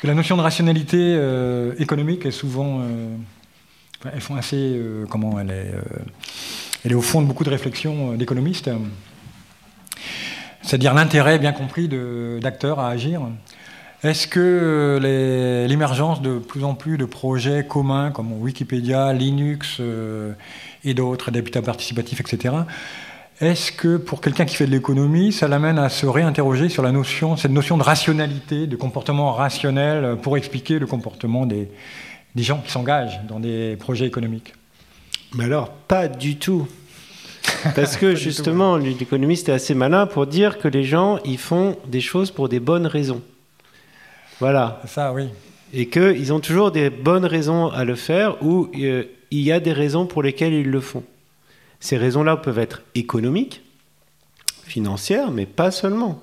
Que 0.00 0.06
la 0.06 0.14
notion 0.14 0.36
de 0.36 0.42
rationalité 0.42 0.96
euh, 0.98 1.74
économique 1.78 2.24
est 2.24 2.30
souvent. 2.30 2.82
elles 4.12 4.20
font 4.20 4.36
assez. 4.36 4.80
comment 5.10 5.38
elle 5.38 5.50
est, 5.50 5.72
elle 6.84 6.92
est 6.92 6.94
au 6.94 7.02
fond 7.02 7.20
de 7.20 7.26
beaucoup 7.26 7.44
de 7.44 7.50
réflexions 7.50 8.14
d'économistes 8.14 8.70
c'est-à-dire 10.62 10.94
l'intérêt 10.94 11.38
bien 11.38 11.52
compris 11.52 11.88
d'acteurs 12.40 12.78
à 12.78 12.90
agir. 12.90 13.22
Est-ce 14.02 14.26
que 14.26 14.98
l'émergence 15.68 16.22
de 16.22 16.38
plus 16.38 16.64
en 16.64 16.74
plus 16.74 16.96
de 16.96 17.04
projets 17.04 17.66
communs 17.66 18.10
comme 18.10 18.32
Wikipédia, 18.32 19.12
Linux 19.12 19.78
euh, 19.80 20.32
et 20.84 20.94
d'autres, 20.94 21.30
d'habitat 21.30 21.60
participatif, 21.60 22.20
etc., 22.20 22.54
est-ce 23.40 23.72
que 23.72 23.96
pour 23.96 24.20
quelqu'un 24.20 24.44
qui 24.44 24.54
fait 24.54 24.66
de 24.66 24.70
l'économie, 24.70 25.32
ça 25.32 25.48
l'amène 25.48 25.78
à 25.78 25.88
se 25.88 26.06
réinterroger 26.06 26.68
sur 26.68 26.82
la 26.82 26.92
notion, 26.92 27.36
cette 27.36 27.52
notion 27.52 27.78
de 27.78 27.82
rationalité, 27.82 28.66
de 28.66 28.76
comportement 28.76 29.32
rationnel 29.32 30.18
pour 30.22 30.36
expliquer 30.36 30.78
le 30.78 30.86
comportement 30.86 31.46
des, 31.46 31.68
des 32.34 32.42
gens 32.42 32.58
qui 32.58 32.70
s'engagent 32.70 33.20
dans 33.28 33.40
des 33.40 33.76
projets 33.76 34.06
économiques? 34.06 34.52
Mais 35.34 35.44
alors, 35.44 35.70
pas 35.70 36.08
du 36.08 36.36
tout. 36.36 36.68
Parce 37.74 37.96
que 37.96 38.14
justement, 38.26 38.76
l'économiste 38.76 39.48
est 39.48 39.52
assez 39.52 39.74
malin 39.74 40.06
pour 40.06 40.26
dire 40.26 40.58
que 40.58 40.68
les 40.68 40.84
gens, 40.84 41.18
ils 41.24 41.38
font 41.38 41.76
des 41.86 42.00
choses 42.00 42.30
pour 42.30 42.48
des 42.48 42.60
bonnes 42.60 42.86
raisons. 42.86 43.22
Voilà. 44.38 44.80
Ça, 44.86 45.12
oui. 45.12 45.28
Et 45.72 45.88
qu'ils 45.88 46.32
ont 46.32 46.40
toujours 46.40 46.72
des 46.72 46.90
bonnes 46.90 47.24
raisons 47.24 47.68
à 47.68 47.84
le 47.84 47.94
faire 47.94 48.42
ou 48.42 48.68
euh, 48.76 49.04
il 49.30 49.40
y 49.40 49.52
a 49.52 49.60
des 49.60 49.72
raisons 49.72 50.06
pour 50.06 50.22
lesquelles 50.22 50.54
ils 50.54 50.68
le 50.68 50.80
font. 50.80 51.04
Ces 51.80 51.96
raisons-là 51.96 52.36
peuvent 52.36 52.58
être 52.58 52.82
économiques, 52.94 53.62
financières, 54.64 55.30
mais 55.30 55.46
pas 55.46 55.70
seulement. 55.70 56.22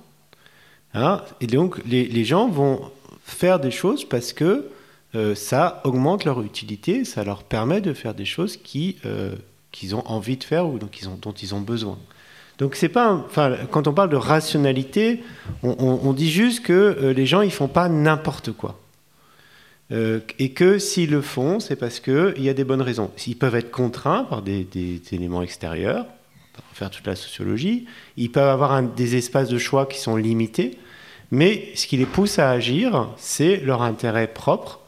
Hein? 0.93 1.21
Et 1.41 1.47
donc, 1.47 1.81
les, 1.85 2.25
gens 2.25 2.47
vont 2.47 2.91
faire 3.23 3.59
des 3.59 3.71
choses 3.71 4.05
parce 4.05 4.33
que 4.33 4.69
euh, 5.15 5.35
ça 5.35 5.81
augmente 5.83 6.25
leur 6.25 6.41
utilité, 6.41 7.05
ça 7.05 7.23
leur 7.23 7.43
permet 7.43 7.81
de 7.81 7.93
faire 7.93 8.13
des 8.13 8.25
choses 8.25 8.57
qui 8.57 8.97
euh, 9.05 9.35
qu'ils 9.71 9.95
ont 9.95 10.07
envie 10.07 10.37
de 10.37 10.43
faire 10.43 10.67
ou 10.67 10.79
dont 10.79 10.89
ils 10.89 11.53
ont, 11.53 11.61
besoin. 11.61 11.99
Donc 12.57 12.75
c'est 12.75 12.89
pas, 12.89 13.13
enfin, 13.13 13.55
quand 13.69 13.87
on 13.87 13.93
parle 13.93 14.09
de 14.09 14.15
rationalité, 14.15 15.23
on, 15.61 16.13
dit 16.13 16.31
juste 16.31 16.63
que 16.63 16.73
euh, 16.73 17.13
les 17.13 17.25
gens 17.27 17.41
ils 17.41 17.51
font 17.51 17.67
pas 17.67 17.87
n'importe 17.87 18.51
quoi. 18.51 18.79
Euh, 19.91 20.19
et 20.37 20.51
que 20.51 20.79
s'ils 20.79 21.11
le 21.11 21.21
font, 21.21 21.59
c'est 21.59 21.77
parce 21.77 21.99
qu'il 21.99 22.41
y 22.41 22.49
a 22.49 22.53
des 22.53 22.63
bonnes 22.63 22.81
raisons. 22.81 23.11
Ils 23.25 23.37
peuvent 23.37 23.55
être 23.55 23.71
contraints 23.71 24.25
par 24.25 24.41
des, 24.41 24.67
éléments 25.11 25.41
extérieurs, 25.41 26.05
pour 26.53 26.63
faire 26.73 26.89
toute 26.89 27.07
la 27.07 27.15
sociologie. 27.15 27.85
Ils 28.17 28.31
peuvent 28.31 28.49
avoir 28.49 28.81
des 28.81 29.15
espaces 29.15 29.49
de 29.49 29.57
choix 29.57 29.85
qui 29.85 29.99
sont 29.99 30.15
limités. 30.15 30.77
Mais 31.31 31.69
ce 31.75 31.87
qui 31.87 31.97
les 31.97 32.05
pousse 32.05 32.39
à 32.39 32.49
agir, 32.51 33.09
c'est 33.17 33.57
leur 33.57 33.81
intérêt 33.81 34.27
propre 34.27 34.79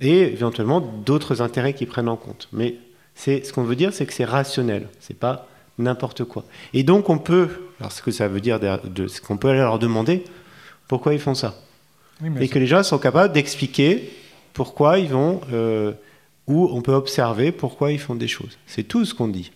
et 0.00 0.20
éventuellement 0.20 0.80
d'autres 0.80 1.40
intérêts 1.40 1.72
qu'ils 1.72 1.86
prennent 1.86 2.08
en 2.08 2.16
compte. 2.16 2.48
Mais 2.52 2.76
ce 3.16 3.52
qu'on 3.52 3.62
veut 3.62 3.76
dire, 3.76 3.92
c'est 3.92 4.06
que 4.06 4.12
c'est 4.12 4.24
rationnel, 4.24 4.88
c'est 5.00 5.18
pas 5.18 5.48
n'importe 5.78 6.24
quoi. 6.24 6.44
Et 6.72 6.82
donc 6.82 7.08
on 7.10 7.18
peut, 7.18 7.48
alors 7.80 7.92
ce 7.92 8.02
que 8.02 8.10
ça 8.10 8.28
veut 8.28 8.40
dire, 8.40 8.60
de, 8.60 9.06
ce 9.06 9.20
qu'on 9.20 9.36
peut 9.36 9.48
aller 9.48 9.60
leur 9.60 9.78
demander, 9.78 10.24
pourquoi 10.88 11.14
ils 11.14 11.20
font 11.20 11.34
ça, 11.34 11.54
et 12.40 12.48
que 12.48 12.58
les 12.58 12.66
gens 12.66 12.82
sont 12.82 12.98
capables 12.98 13.32
d'expliquer 13.32 14.10
pourquoi 14.52 14.98
ils 14.98 15.08
vont, 15.08 15.40
euh, 15.52 15.92
ou 16.46 16.68
on 16.72 16.82
peut 16.82 16.92
observer 16.92 17.52
pourquoi 17.52 17.92
ils 17.92 17.98
font 17.98 18.14
des 18.14 18.28
choses. 18.28 18.58
C'est 18.66 18.84
tout 18.84 19.04
ce 19.04 19.14
qu'on 19.14 19.28
dit. 19.28 19.50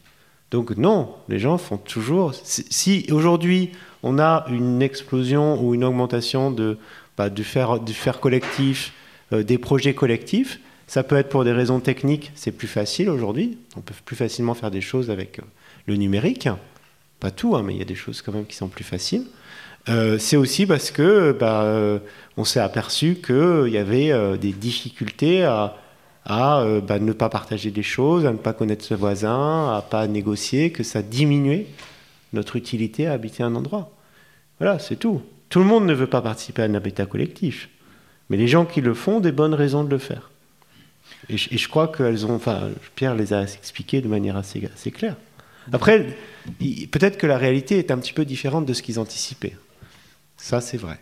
Donc 0.50 0.76
non, 0.76 1.14
les 1.28 1.38
gens 1.38 1.58
font 1.58 1.76
toujours. 1.76 2.34
Si, 2.34 3.06
aujourd'hui 3.10 3.70
on 4.02 4.18
a 4.18 4.46
une 4.48 4.80
explosion 4.82 5.62
ou 5.62 5.74
une 5.74 5.84
augmentation 5.84 6.50
de, 6.50 6.78
bah, 7.16 7.30
du, 7.30 7.44
faire, 7.44 7.80
du 7.80 7.92
faire 7.92 8.20
collectif, 8.20 8.92
euh, 9.32 9.42
des 9.42 9.58
projets 9.58 9.94
collectifs, 9.94 10.60
Ça 10.86 11.02
peut 11.02 11.16
être 11.16 11.28
pour 11.28 11.44
des 11.44 11.52
raisons 11.52 11.80
techniques, 11.80 12.32
c'est 12.34 12.50
plus 12.50 12.66
facile 12.66 13.10
aujourd'hui. 13.10 13.58
On 13.76 13.82
peut 13.82 13.94
plus 14.06 14.16
facilement 14.16 14.54
faire 14.54 14.70
des 14.70 14.80
choses 14.80 15.10
avec 15.10 15.38
le 15.86 15.96
numérique. 15.96 16.48
Pas 17.20 17.30
tout, 17.30 17.54
hein, 17.56 17.62
mais 17.62 17.74
il 17.74 17.78
y 17.78 17.82
a 17.82 17.84
des 17.84 17.94
choses 17.94 18.22
quand 18.22 18.32
même 18.32 18.46
qui 18.46 18.56
sont 18.56 18.68
plus 18.68 18.84
faciles. 18.84 19.26
C'est 20.18 20.36
aussi 20.36 20.66
parce 20.66 20.90
que 20.90 21.32
bah, 21.32 22.00
on 22.36 22.44
s'est 22.44 22.60
aperçu 22.60 23.16
qu'il 23.16 23.68
y 23.68 23.78
avait 23.78 24.38
des 24.38 24.52
difficultés 24.52 25.44
à, 25.44 25.74
bah, 26.26 26.98
ne 27.00 27.12
pas 27.12 27.28
partager 27.28 27.70
des 27.70 27.82
choses, 27.82 28.26
à 28.26 28.32
ne 28.32 28.36
pas 28.36 28.52
connaître 28.52 28.84
ses 28.84 28.94
voisins, 28.94 29.74
à 29.74 29.82
pas 29.82 30.06
négocier, 30.06 30.70
que 30.72 30.82
ça 30.82 31.02
diminuait 31.02 31.66
notre 32.32 32.56
utilité 32.56 33.06
à 33.06 33.12
habiter 33.12 33.42
un 33.42 33.54
endroit. 33.54 33.90
Voilà, 34.60 34.78
c'est 34.78 34.96
tout. 34.96 35.22
Tout 35.48 35.60
le 35.60 35.64
monde 35.64 35.86
ne 35.86 35.94
veut 35.94 36.06
pas 36.06 36.20
participer 36.20 36.62
à 36.62 36.64
un 36.66 36.74
habitat 36.74 37.06
collectif, 37.06 37.68
mais 38.28 38.36
les 38.36 38.48
gens 38.48 38.66
qui 38.66 38.80
le 38.80 38.92
font 38.94 39.16
ont 39.16 39.20
des 39.20 39.32
bonnes 39.32 39.54
raisons 39.54 39.84
de 39.84 39.90
le 39.90 39.98
faire. 39.98 40.30
Et 41.30 41.36
je, 41.38 41.68
crois 41.68 41.88
qu'elles 41.88 42.26
ont, 42.26 42.34
enfin, 42.34 42.68
Pierre 42.94 43.14
les 43.14 43.32
a 43.32 43.42
expliquées 43.42 44.00
de 44.00 44.08
manière 44.08 44.36
assez 44.36 44.60
claire. 44.90 45.16
Après, 45.72 46.06
peut-être 46.90 47.18
que 47.18 47.26
la 47.26 47.38
réalité 47.38 47.78
est 47.78 47.90
un 47.90 47.98
petit 47.98 48.12
peu 48.12 48.24
différente 48.24 48.66
de 48.66 48.72
ce 48.72 48.82
qu'ils 48.82 48.98
anticipaient. 48.98 49.56
Ça, 50.40 50.60
c'est 50.60 50.76
vrai. 50.78 50.98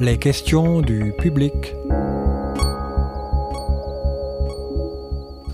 Les 0.00 0.18
questions 0.18 0.80
du 0.80 1.12
public. 1.18 1.52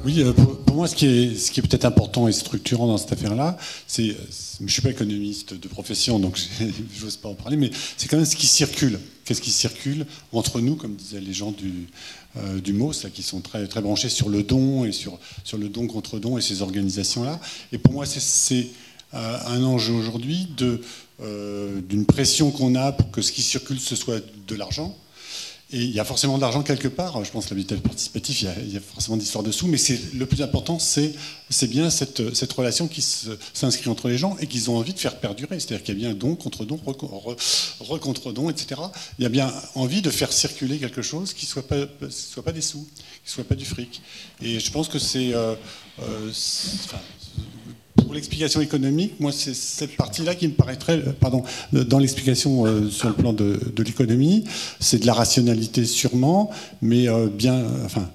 Oui, 0.04 0.20
euh, 0.20 0.32
pour, 0.32 0.74
moi, 0.74 0.88
ce 0.88 0.94
qui 0.96 1.06
est, 1.06 1.34
ce 1.36 1.50
qui 1.50 1.60
est 1.60 1.62
peut-être 1.62 1.84
important 1.84 2.28
et 2.28 2.32
structurant 2.32 2.86
dans 2.86 2.98
cette 2.98 3.12
affaire-là, 3.12 3.56
c'est, 3.86 4.16
je 4.58 4.64
ne 4.64 4.68
suis 4.68 4.82
pas 4.82 4.90
économiste 4.90 5.54
de 5.54 5.68
profession, 5.68 6.18
donc 6.18 6.36
je 6.60 7.04
n'ose 7.04 7.16
pas 7.16 7.28
en 7.28 7.34
parler, 7.34 7.56
mais 7.56 7.70
c'est 7.96 8.08
quand 8.08 8.16
même 8.16 8.26
ce 8.26 8.36
qui 8.36 8.46
circule. 8.46 8.98
Qu'est-ce 9.24 9.40
qui 9.40 9.52
circule 9.52 10.06
entre 10.32 10.60
nous, 10.60 10.74
comme 10.74 10.96
disaient 10.96 11.20
les 11.20 11.32
gens 11.32 11.52
du, 11.52 11.86
euh, 12.36 12.60
du 12.60 12.72
MOS, 12.72 13.04
là, 13.04 13.10
qui 13.10 13.22
sont 13.22 13.40
très, 13.40 13.66
très 13.68 13.80
branchés 13.80 14.08
sur 14.08 14.28
le 14.28 14.42
don 14.42 14.84
et 14.84 14.92
sur, 14.92 15.18
sur 15.44 15.56
le 15.56 15.68
don 15.68 15.86
contre 15.86 16.18
don 16.18 16.36
et 16.36 16.42
ces 16.42 16.62
organisations-là. 16.62 17.40
Et 17.70 17.78
pour 17.78 17.92
moi, 17.92 18.04
c'est 18.04 18.58
euh, 18.60 18.64
un 19.12 19.62
enjeu 19.64 19.92
aujourd'hui 19.92 20.48
de, 20.56 20.80
d'une 21.88 22.06
pression 22.06 22.50
qu'on 22.50 22.74
a 22.74 22.92
pour 22.92 23.10
que 23.10 23.22
ce 23.22 23.32
qui 23.32 23.42
circule, 23.42 23.78
ce 23.78 23.96
soit 23.96 24.20
de 24.46 24.54
l'argent 24.54 24.96
et 25.72 25.78
il 25.78 25.90
y 25.90 26.00
a 26.00 26.04
forcément 26.04 26.36
de 26.36 26.42
l'argent 26.42 26.62
quelque 26.62 26.88
part. 26.88 27.24
Je 27.24 27.30
pense 27.30 27.46
que 27.46 27.50
l'habitat 27.50 27.76
participatif, 27.76 28.42
il 28.42 28.74
y, 28.74 28.76
a, 28.76 28.80
forcément 28.80 29.16
d'histoires 29.16 29.42
dessous. 29.42 29.66
Mais 29.66 29.78
le 30.14 30.26
plus 30.26 30.42
important, 30.42 30.78
c'est 30.78 31.14
bien 31.68 31.88
cette, 31.88 32.34
cette, 32.34 32.52
relation 32.52 32.88
qui 32.88 33.00
s'inscrit 33.00 33.88
entre 33.88 34.08
les 34.08 34.18
gens 34.18 34.36
et 34.38 34.46
qu'ils 34.46 34.70
ont 34.70 34.76
envie 34.76 34.92
de 34.92 34.98
faire 34.98 35.18
perdurer. 35.18 35.58
C'est-à-dire 35.58 35.82
qu'il 35.82 35.98
y 35.98 36.04
a 36.04 36.08
bien 36.08 36.14
don 36.14 36.34
contre 36.34 36.66
don, 36.66 36.76
re, 36.76 38.32
don, 38.34 38.50
etc. 38.50 38.82
Il 39.18 39.22
y 39.22 39.26
a 39.26 39.30
bien 39.30 39.50
envie 39.74 40.02
de 40.02 40.10
faire 40.10 40.30
circuler 40.30 40.76
quelque 40.76 41.00
chose 41.00 41.32
qui 41.32 41.46
ne 41.46 41.50
soit 41.50 41.66
pas, 41.66 41.86
soit 42.10 42.42
pas 42.42 42.52
des 42.52 42.60
sous, 42.60 42.86
qui 43.24 43.28
ne 43.28 43.30
soit 43.30 43.44
pas 43.44 43.54
du 43.54 43.64
fric. 43.64 44.02
Et 44.42 44.60
je 44.60 44.70
pense 44.70 44.88
que 44.88 44.98
c'est... 44.98 45.32
Euh, 45.32 45.54
euh, 46.02 46.30
pour 48.12 48.16
l'explication 48.16 48.60
économique, 48.60 49.14
moi, 49.20 49.32
c'est 49.32 49.54
cette 49.54 49.96
partie-là 49.96 50.34
qui 50.34 50.46
me 50.46 50.52
paraîtrait, 50.52 50.98
euh, 50.98 51.12
pardon, 51.18 51.44
dans 51.72 51.98
l'explication 51.98 52.66
euh, 52.66 52.90
sur 52.90 53.08
le 53.08 53.14
plan 53.14 53.32
de, 53.32 53.58
l'économie, 53.78 54.44
c'est 54.80 54.98
de 54.98 55.06
la 55.06 55.14
rationalité 55.14 55.86
sûrement, 55.86 56.50
mais 56.82 57.08
euh, 57.08 57.28
bien, 57.28 57.64
enfin, 57.86 58.10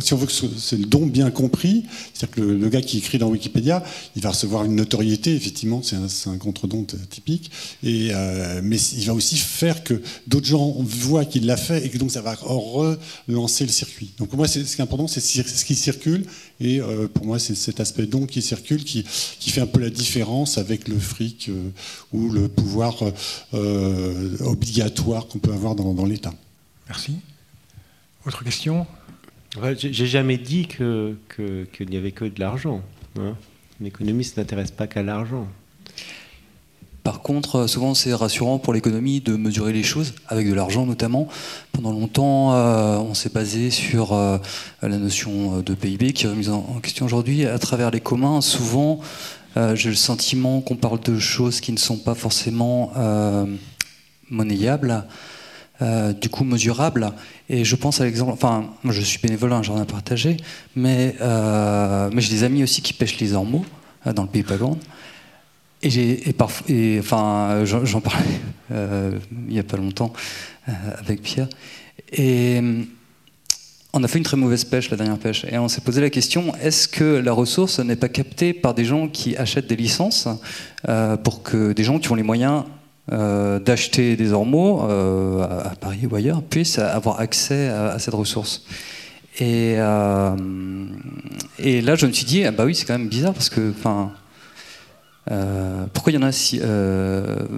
si 0.00 0.12
on 0.12 0.16
veut 0.16 0.26
que 0.26 0.32
c'est 0.32 0.76
le 0.76 0.84
don 0.84 1.06
bien 1.06 1.30
compris, 1.30 1.84
c'est-à-dire 2.14 2.36
que 2.36 2.40
le, 2.40 2.68
gars 2.68 2.80
qui 2.80 2.98
écrit 2.98 3.18
dans 3.18 3.28
Wikipédia, 3.28 3.82
il 4.16 4.22
va 4.22 4.30
recevoir 4.30 4.64
une 4.64 4.74
notoriété, 4.74 5.34
effectivement, 5.34 5.82
c'est 5.82 5.96
un, 6.28 6.38
contre-don 6.38 6.86
typique, 7.10 7.50
euh, 7.84 8.60
mais 8.62 8.76
il 8.76 9.04
va 9.06 9.14
aussi 9.14 9.36
faire 9.36 9.82
que 9.84 10.00
d'autres 10.26 10.46
gens 10.46 10.74
voient 10.78 11.24
qu'il 11.24 11.46
l'a 11.46 11.56
fait 11.56 11.84
et 11.84 11.88
que 11.88 11.98
donc 11.98 12.10
ça 12.10 12.20
va 12.20 12.34
relancer 12.34 13.64
le 13.64 13.72
circuit. 13.72 14.12
Donc 14.18 14.28
pour 14.28 14.38
moi, 14.38 14.48
ce 14.48 14.60
qui 14.60 14.80
est 14.80 14.80
important, 14.80 15.08
c'est 15.08 15.20
ce 15.20 15.64
qui 15.64 15.74
circule, 15.74 16.26
et 16.60 16.80
euh, 16.80 17.08
pour 17.08 17.26
moi, 17.26 17.38
c'est 17.38 17.54
cet 17.54 17.80
aspect 17.80 18.06
don 18.06 18.26
qui 18.26 18.42
circule 18.42 18.84
qui, 18.84 19.04
qui, 19.38 19.50
fait 19.50 19.60
un 19.60 19.66
peu 19.66 19.80
la 19.80 19.90
différence 19.90 20.58
avec 20.58 20.88
le 20.88 20.98
fric 20.98 21.48
euh, 21.48 21.70
ou 22.12 22.30
le 22.30 22.48
pouvoir 22.48 23.02
obligatoire 24.40 25.26
qu'on 25.26 25.38
peut 25.38 25.52
avoir 25.52 25.74
dans, 25.74 25.94
dans 25.94 26.04
l'État. 26.04 26.34
Merci. 26.88 27.16
Autre 28.26 28.44
question? 28.44 28.86
J'ai 29.76 30.06
jamais 30.06 30.38
dit 30.38 30.66
qu'il 30.66 31.16
que, 31.28 31.84
n'y 31.84 31.96
avait 31.96 32.12
que 32.12 32.24
de 32.24 32.38
l'argent. 32.38 32.82
Hein. 33.18 33.34
Un 33.80 33.84
économiste 33.84 34.36
n'intéresse 34.36 34.70
pas 34.70 34.86
qu'à 34.86 35.02
l'argent. 35.02 35.48
Par 37.08 37.22
contre, 37.22 37.66
souvent 37.68 37.94
c'est 37.94 38.12
rassurant 38.12 38.58
pour 38.58 38.74
l'économie 38.74 39.22
de 39.22 39.34
mesurer 39.36 39.72
les 39.72 39.82
choses, 39.82 40.14
avec 40.26 40.46
de 40.46 40.52
l'argent 40.52 40.84
notamment. 40.84 41.26
Pendant 41.72 41.92
longtemps, 41.92 42.52
euh, 42.52 42.98
on 42.98 43.14
s'est 43.14 43.32
basé 43.32 43.70
sur 43.70 44.12
euh, 44.12 44.36
la 44.82 44.98
notion 44.98 45.62
de 45.62 45.74
PIB 45.74 46.12
qui 46.12 46.26
est 46.26 46.28
remise 46.28 46.50
en, 46.50 46.80
question 46.82 47.06
aujourd'hui. 47.06 47.46
À 47.46 47.58
travers 47.58 47.90
les 47.90 48.00
communs, 48.00 48.42
souvent, 48.42 49.00
euh, 49.56 49.74
j'ai 49.74 49.88
le 49.88 49.94
sentiment 49.94 50.60
qu'on 50.60 50.76
parle 50.76 51.00
de 51.00 51.18
choses 51.18 51.62
qui 51.62 51.72
ne 51.72 51.78
sont 51.78 51.96
pas 51.96 52.14
forcément 52.14 52.92
monnayables. 54.28 55.06
Euh, 55.80 56.12
du 56.12 56.28
coup 56.28 56.42
mesurable. 56.42 57.12
Et 57.48 57.64
je 57.64 57.76
pense 57.76 58.00
à 58.00 58.04
l'exemple, 58.04 58.32
enfin, 58.32 58.68
moi 58.82 58.92
je 58.92 59.00
suis 59.00 59.20
bénévole 59.20 59.50
dans 59.50 59.58
un 59.58 59.62
jardin 59.62 59.84
partagé, 59.84 60.36
mais, 60.74 61.14
euh, 61.20 62.10
mais 62.12 62.20
j'ai 62.20 62.34
des 62.34 62.42
amis 62.42 62.64
aussi 62.64 62.82
qui 62.82 62.92
pêchent 62.92 63.20
les 63.20 63.32
ormeaux 63.34 63.64
euh, 64.04 64.12
dans 64.12 64.22
le 64.22 64.28
pays 64.28 64.44
j'ai, 65.84 66.28
et, 66.28 66.34
et 66.68 66.98
enfin, 66.98 67.64
j'en, 67.64 68.00
parlais 68.00 68.40
il 68.72 69.52
n'y 69.52 69.60
a 69.60 69.62
pas 69.62 69.76
longtemps 69.76 70.12
avec 70.66 71.22
Pierre. 71.22 71.48
Et 72.10 72.60
on 73.92 74.02
a 74.02 74.08
fait 74.08 74.18
une 74.18 74.24
très 74.24 74.36
mauvaise 74.36 74.64
pêche, 74.64 74.90
la 74.90 74.96
dernière 74.96 75.18
pêche. 75.18 75.46
Et 75.48 75.58
on 75.58 75.68
s'est 75.68 75.82
posé 75.82 76.00
la 76.00 76.10
question 76.10 76.56
est-ce 76.60 76.88
que 76.88 77.04
la 77.04 77.32
ressource 77.32 77.78
n'est 77.78 77.94
pas 77.94 78.08
captée 78.08 78.52
par 78.52 78.74
des 78.74 78.84
gens 78.84 79.06
qui 79.06 79.36
achètent 79.36 79.68
des 79.68 79.76
licences 79.76 80.26
pour 81.22 81.44
que 81.44 81.72
des 81.72 81.84
gens 81.84 82.00
qui 82.00 82.10
ont 82.10 82.16
les 82.16 82.24
moyens 82.24 82.64
euh, 83.10 83.58
d'acheter 83.58 84.16
des 84.16 84.34
ormeaux 84.34 84.82
euh, 84.82 85.42
à 85.42 85.74
Paris 85.80 86.06
ou 86.10 86.14
ailleurs 86.14 86.42
puissent 86.42 86.78
avoir 86.78 87.20
accès 87.20 87.68
à, 87.68 87.98
cette 87.98 88.12
ressource. 88.12 88.66
Et, 89.38 89.76
euh, 89.78 90.36
et, 91.58 91.80
là, 91.80 91.94
je 91.94 92.06
me 92.06 92.12
suis 92.12 92.26
dit, 92.26 92.44
ah 92.44 92.50
bah 92.50 92.66
oui, 92.66 92.74
c'est 92.74 92.84
quand 92.84 92.98
même 92.98 93.08
bizarre 93.08 93.32
parce 93.32 93.48
que, 93.48 93.70
enfin, 93.70 94.12
pourquoi 95.94 96.12
il 96.12 96.16
y 96.16 96.18
en 96.18 96.22
a 96.22 96.32
si, 96.32 96.60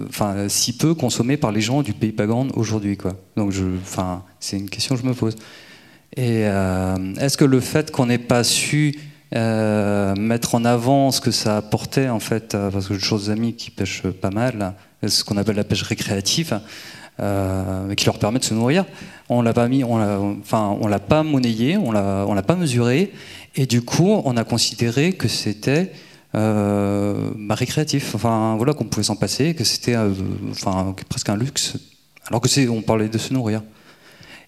enfin, 0.07 0.47
si 0.47 0.77
peu 0.77 0.93
consommés 0.93 1.35
par 1.35 1.51
les 1.51 1.61
gens 1.61 1.81
du 1.81 1.91
pays 1.91 2.13
Pagand 2.13 2.47
aujourd'hui, 2.53 2.95
quoi? 2.95 3.13
Donc, 3.35 3.53
enfin, 3.81 4.23
c'est 4.39 4.57
une 4.57 4.69
question 4.69 4.95
que 4.95 5.01
je 5.01 5.07
me 5.07 5.13
pose. 5.13 5.35
Et 6.15 6.41
est-ce 7.19 7.35
que 7.35 7.45
le 7.45 7.59
fait 7.59 7.91
qu'on 7.91 8.05
n'ait 8.05 8.17
pas 8.17 8.45
su 8.45 8.97
mettre 9.33 10.55
en 10.55 10.63
avant 10.63 11.11
ce 11.11 11.19
que 11.19 11.31
ça 11.31 11.57
apportait 11.57 12.07
en 12.07 12.19
fait, 12.21 12.55
parce 12.71 12.87
que 12.87 12.93
j'ai 12.93 13.01
choses 13.01 13.29
amis 13.29 13.53
qui 13.53 13.69
pêchent 13.69 14.03
pas 14.07 14.29
mal, 14.29 14.75
ce 15.07 15.23
qu'on 15.23 15.37
appelle 15.37 15.55
la 15.55 15.63
pêche 15.63 15.83
récréative, 15.83 16.59
euh, 17.19 17.93
qui 17.95 18.05
leur 18.05 18.17
permet 18.17 18.39
de 18.39 18.43
se 18.43 18.53
nourrir. 18.53 18.85
On 19.29 19.41
l'a 19.41 19.53
pas 19.53 19.67
mis, 19.67 19.81
l'a, 19.81 20.19
enfin, 20.19 20.75
on 20.81 20.87
l'a 20.87 20.99
pas 20.99 21.23
monnayé, 21.23 21.77
on 21.77 21.91
l'a, 21.91 22.25
on 22.27 22.33
l'a 22.33 22.41
pas 22.41 22.55
mesuré, 22.55 23.11
et 23.55 23.65
du 23.65 23.81
coup, 23.81 24.21
on 24.25 24.37
a 24.37 24.43
considéré 24.43 25.13
que 25.13 25.27
c'était 25.27 25.91
euh, 26.35 27.31
bah, 27.35 27.55
récréatif, 27.55 28.15
enfin 28.15 28.55
voilà, 28.57 28.73
qu'on 28.73 28.85
pouvait 28.85 29.03
s'en 29.03 29.17
passer, 29.17 29.53
que 29.53 29.63
c'était, 29.63 29.95
euh, 29.95 30.11
enfin, 30.51 30.95
presque 31.09 31.29
un 31.29 31.35
luxe, 31.35 31.73
alors 32.27 32.41
que 32.41 32.49
c'est, 32.49 32.67
on 32.69 32.81
parlait 32.81 33.09
de 33.09 33.17
se 33.17 33.33
nourrir. 33.33 33.61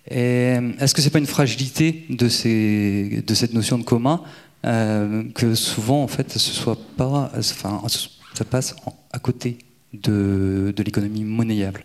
Est-ce 0.10 0.94
que 0.94 1.02
c'est 1.02 1.12
pas 1.12 1.20
une 1.20 1.28
fragilité 1.28 2.06
de, 2.10 2.28
ces, 2.28 3.24
de 3.26 3.34
cette 3.34 3.54
notion 3.54 3.78
de 3.78 3.84
commun 3.84 4.22
que 4.64 5.56
souvent 5.56 6.04
en 6.04 6.08
fait 6.08 6.32
ce 6.32 6.40
soit 6.40 6.78
pas, 6.98 7.32
enfin, 7.38 7.82
ça 8.34 8.46
passe 8.46 8.76
à 9.12 9.20
côté? 9.20 9.58
De, 9.94 10.74
l'économie 10.78 11.24
monnayable 11.24 11.84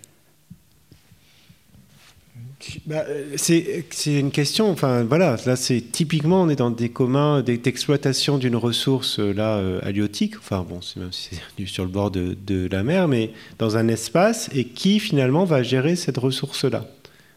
bah, 2.87 3.05
c'est 3.37 3.85
une 4.07 4.31
question, 4.31 4.69
enfin 4.71 5.05
voilà, 5.05 5.37
là 5.47 5.55
c'est 5.55 5.81
typiquement 5.81 6.43
on 6.43 6.49
est 6.49 6.57
dans 6.57 6.71
des 6.71 6.89
communs 6.89 7.41
d'exploitation 7.41 8.37
d'une 8.37 8.57
ressource 8.57 9.21
euh, 9.21 9.33
là 9.33 9.57
euh, 9.57 9.81
halieutique, 9.85 10.37
enfin 10.37 10.67
bon, 10.69 10.83
c'est 10.83 10.99
même 10.99 11.13
si 11.13 11.37
c'est 11.57 11.67
sur 11.67 11.85
le 11.85 11.91
bord 11.91 12.11
de, 12.11 12.37
de, 12.47 12.69
la 12.71 12.83
mer, 12.83 13.09
mais 13.09 13.31
dans 13.59 13.77
un 13.77 13.89
espace 13.89 14.51
et 14.53 14.65
qui 14.65 14.99
finalement 14.99 15.45
va 15.45 15.63
gérer 15.63 15.95
cette 15.97 16.19
ressource-là. 16.19 16.87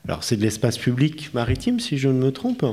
Alors 0.07 0.23
c'est 0.23 0.37
de 0.37 0.41
l'espace 0.41 0.77
public 0.77 1.33
maritime 1.33 1.79
si 1.79 1.97
je 1.97 2.09
ne 2.09 2.13
me 2.13 2.31
trompe. 2.31 2.65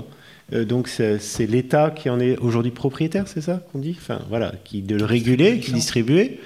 Euh, 0.53 0.65
donc 0.65 0.89
c'est 0.89 1.47
l'État 1.47 1.91
qui 1.91 2.09
en 2.11 2.21
est 2.21 2.39
aujourd'hui 2.39 2.73
propriétaire, 2.73 3.29
c'est 3.29 3.41
ça 3.41 3.63
qu'on 3.73 3.79
dit? 3.79 3.97
Enfin 3.99 4.21
voilà, 4.29 4.53
qui 4.65 4.83
de 4.83 4.97
le 4.97 5.05
réguler, 5.05 5.61
qui 5.61 5.73
distribuer. 5.73 6.39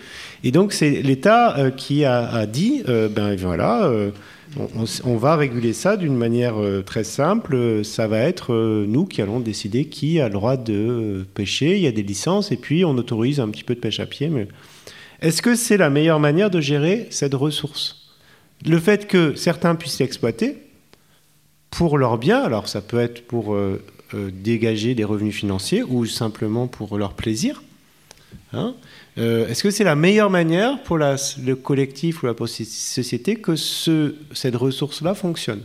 Et 0.45 0.51
donc 0.51 0.73
c'est 0.73 0.91
l'État 0.91 1.57
euh, 1.59 1.71
qui 1.71 2.05
a, 2.05 2.47
dit, 2.47 2.83
euh, 2.88 3.09
ben 3.09 3.37
voilà, 3.37 3.85
euh, 3.85 4.11
on, 5.05 5.17
va 5.17 5.37
réguler 5.37 5.73
ça 5.73 5.97
d'une 5.97 6.17
manière 6.17 6.57
très 6.85 7.05
simple. 7.05 7.85
Ça 7.85 8.07
va 8.07 8.19
être 8.19 8.55
nous 8.87 9.07
qui 9.07 9.23
allons 9.23 9.41
décider 9.41 9.87
qui 9.87 10.21
a 10.21 10.29
le 10.29 10.35
droit 10.35 10.59
de 10.59 11.25
pêcher. 11.33 11.77
Il 11.77 11.83
y 11.83 11.87
a 11.87 11.93
des 11.93 12.03
licences 12.03 12.53
et 12.53 12.57
puis 12.57 12.85
on 12.85 12.91
autorise 12.91 13.41
un 13.41 13.49
petit 13.49 13.65
peu 13.65 13.75
de 13.75 13.81
pêche 13.81 14.01
à 14.01 14.05
pied. 14.05 14.29
Mais 14.29 14.49
est-ce 15.23 15.41
que 15.41 15.55
c'est 15.55 15.79
la 15.79 15.88
meilleure 15.88 16.21
manière 16.21 16.51
de 16.51 16.61
gérer 16.61 17.07
cette 17.09 17.33
ressource? 17.33 18.11
Le 18.67 18.79
fait 18.79 19.07
que 19.07 19.35
certains 19.37 19.75
puissent 19.75 20.01
l'exploiter, 20.01 20.59
pour 21.73 21.99
leur 21.99 22.19
bien. 22.19 22.41
Alors 22.43 22.69
ça 22.69 22.81
peut 22.81 23.01
être 23.01 23.27
pour 23.27 23.55
euh, 23.55 23.83
euh, 24.15 24.31
dégager 24.33 24.95
des 24.95 25.05
revenus 25.05 25.35
financiers 25.35 25.83
ou 25.83 26.07
simplement 26.07 26.69
pour 26.69 26.97
leur 26.99 27.15
plaisir. 27.15 27.63
Hein. 28.53 28.75
Euh, 29.19 29.49
Est-ce 29.49 29.63
que 29.63 29.71
c'est 29.71 29.85
la 29.85 29.97
meilleure 29.97 30.31
manière 30.31 30.83
pour 30.85 30.99
le 30.99 31.55
collectif 31.55 32.23
ou 32.23 32.27
la 32.27 32.35
société 32.47 33.37
que 33.37 33.57
ce- 33.57 34.15
cette 34.33 34.55
ressource-là 34.57 35.15
fonctionne? 35.15 35.63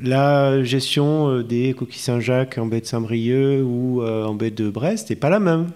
La 0.00 0.62
gestion 0.62 1.40
des 1.40 1.74
coquilles 1.74 1.98
Saint-Jacques 1.98 2.58
en 2.58 2.66
baie 2.66 2.80
de 2.80 2.86
Saint-Brieuc 2.86 3.60
ou 3.64 4.00
en 4.04 4.34
baie 4.34 4.52
de 4.52 4.70
Brest 4.70 5.10
n'est 5.10 5.16
pas 5.16 5.30
la 5.30 5.40
même. 5.40 5.72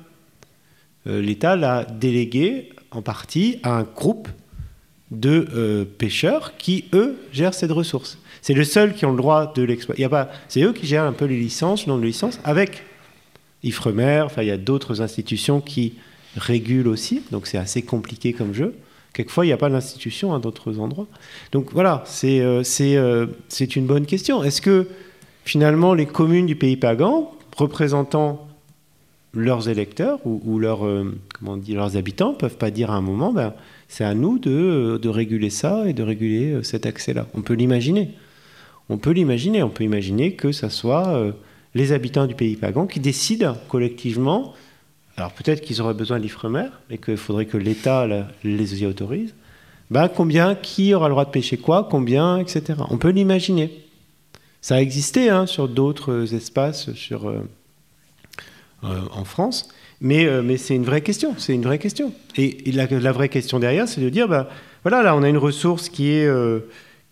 L'État 1.04 1.56
l'a 1.56 1.84
délégué 1.84 2.68
en 2.92 3.02
partie 3.02 3.58
à 3.64 3.70
un 3.78 3.82
groupe 3.82 4.28
de 5.10 5.82
pêcheurs 5.98 6.56
qui, 6.58 6.84
eux, 6.92 7.18
gèrent 7.32 7.54
cette 7.54 7.72
ressource. 7.72 8.18
C'est 8.42 8.54
le 8.54 8.64
seul 8.64 8.94
qui 8.94 9.04
ont 9.06 9.10
le 9.10 9.16
droit 9.16 9.52
de 9.52 9.62
l'exploiter. 9.62 10.06
C'est 10.48 10.62
eux 10.62 10.72
qui 10.72 10.86
gèrent 10.86 11.04
un 11.04 11.12
peu 11.12 11.26
les 11.26 11.38
licences, 11.38 11.86
le 11.86 11.90
nombre 11.90 12.02
de 12.02 12.06
licences, 12.06 12.40
avec 12.44 12.84
Ifremer. 13.62 14.22
Enfin, 14.24 14.42
il 14.42 14.48
y 14.48 14.52
a 14.52 14.56
d'autres 14.56 15.02
institutions 15.02 15.60
qui 15.60 15.94
régulent 16.36 16.88
aussi. 16.88 17.22
Donc, 17.30 17.46
c'est 17.46 17.58
assez 17.58 17.82
compliqué 17.82 18.32
comme 18.32 18.54
jeu. 18.54 18.74
Quelquefois, 19.12 19.44
il 19.44 19.48
n'y 19.48 19.52
a 19.52 19.58
pas 19.58 19.68
d'institution 19.68 20.34
à 20.34 20.38
d'autres 20.38 20.78
endroits. 20.78 21.08
Donc, 21.52 21.72
voilà, 21.72 22.02
c'est 22.06 22.40
euh, 22.40 22.62
euh, 22.80 23.26
c'est 23.48 23.76
une 23.76 23.86
bonne 23.86 24.06
question. 24.06 24.42
Est-ce 24.44 24.62
que, 24.62 24.86
finalement, 25.44 25.94
les 25.94 26.06
communes 26.06 26.46
du 26.46 26.56
pays 26.56 26.76
pagan, 26.76 27.32
représentant 27.56 28.46
leurs 29.34 29.68
électeurs 29.68 30.18
ou, 30.24 30.40
ou 30.44 30.58
leurs, 30.58 30.84
euh, 30.84 31.16
comment 31.38 31.52
on 31.52 31.56
dit, 31.56 31.74
leurs 31.74 31.96
habitants, 31.96 32.34
peuvent 32.34 32.56
pas 32.56 32.70
dire 32.70 32.90
à 32.90 32.96
un 32.96 33.00
moment, 33.00 33.32
ben, 33.32 33.54
c'est 33.88 34.04
à 34.04 34.14
nous 34.14 34.38
de, 34.38 34.98
de 35.00 35.08
réguler 35.08 35.50
ça 35.50 35.88
et 35.88 35.92
de 35.92 36.02
réguler 36.02 36.52
euh, 36.52 36.62
cet 36.62 36.86
accès-là. 36.86 37.26
On 37.34 37.42
peut 37.42 37.54
l'imaginer. 37.54 38.10
On 38.90 38.98
peut 38.98 39.12
l'imaginer. 39.12 39.62
On 39.62 39.70
peut 39.70 39.84
imaginer 39.84 40.32
que 40.32 40.50
ça 40.50 40.68
soit 40.68 41.08
euh, 41.10 41.32
les 41.74 41.92
habitants 41.92 42.26
du 42.26 42.34
pays 42.34 42.56
pagan 42.56 42.86
qui 42.88 42.98
décident 42.98 43.56
collectivement. 43.68 44.52
Alors 45.16 45.32
peut-être 45.32 45.60
qu'ils 45.60 45.80
auraient 45.80 45.94
besoin 45.94 46.18
d'Ifremer 46.18 46.66
et 46.90 46.98
qu'il 46.98 47.16
faudrait 47.16 47.46
que 47.46 47.56
l'État 47.56 48.06
les 48.42 48.82
y 48.82 48.86
autorise. 48.86 49.32
Ben, 49.90 50.08
combien, 50.08 50.56
qui 50.56 50.92
aura 50.92 51.08
le 51.08 51.12
droit 51.12 51.24
de 51.24 51.30
pêcher 51.30 51.56
quoi, 51.56 51.86
combien, 51.88 52.38
etc. 52.38 52.80
On 52.90 52.98
peut 52.98 53.10
l'imaginer. 53.10 53.70
Ça 54.60 54.76
a 54.76 54.80
existé 54.80 55.30
hein, 55.30 55.46
sur 55.46 55.68
d'autres 55.68 56.34
espaces 56.34 56.92
sur, 56.94 57.28
euh, 57.28 57.48
euh, 58.84 59.00
en 59.12 59.24
France. 59.24 59.68
Mais, 60.00 60.26
mais 60.42 60.56
c'est 60.56 60.74
une 60.74 60.84
vraie 60.84 61.02
question, 61.02 61.34
c'est 61.36 61.54
une 61.54 61.62
vraie 61.62 61.78
question. 61.78 62.14
Et, 62.36 62.72
la, 62.72 62.86
la 62.86 63.12
vraie 63.12 63.28
question 63.28 63.58
derrière, 63.58 63.86
c'est 63.86 64.00
de 64.00 64.08
dire, 64.08 64.28
bah, 64.28 64.48
voilà, 64.82 65.02
là, 65.02 65.14
on 65.14 65.22
a 65.22 65.28
une 65.28 65.36
ressource 65.36 65.90
qui 65.90 66.08
est, 66.08 66.28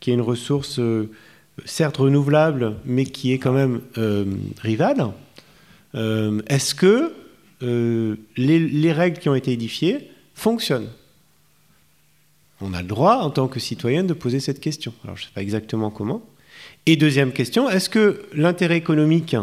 qui 0.00 0.10
est 0.10 0.14
une 0.14 0.22
ressource, 0.22 0.80
certes 1.64 1.96
renouvelable, 1.98 2.76
mais 2.84 3.04
qui 3.04 3.32
est 3.32 3.38
quand 3.38 3.52
même 3.52 3.80
euh, 3.96 4.24
rivale. 4.60 5.08
Euh, 5.94 6.40
Est-ce 6.46 6.74
que 6.74 7.12
euh, 7.62 8.16
les, 8.36 8.58
les 8.58 8.92
règles 8.92 9.18
qui 9.18 9.28
ont 9.28 9.34
été 9.34 9.52
édifiées 9.52 10.10
fonctionnent? 10.34 10.90
On 12.60 12.74
a 12.74 12.82
le 12.82 12.88
droit, 12.88 13.16
en 13.16 13.30
tant 13.30 13.48
que 13.48 13.60
citoyen, 13.60 14.04
de 14.04 14.14
poser 14.14 14.40
cette 14.40 14.60
question. 14.60 14.92
Alors, 15.04 15.16
je 15.16 15.22
ne 15.22 15.26
sais 15.26 15.32
pas 15.34 15.42
exactement 15.42 15.90
comment. 15.90 16.22
Et 16.86 16.96
deuxième 16.96 17.32
question, 17.32 17.68
est-ce 17.68 17.88
que 17.88 18.22
l'intérêt 18.32 18.76
économique 18.76 19.36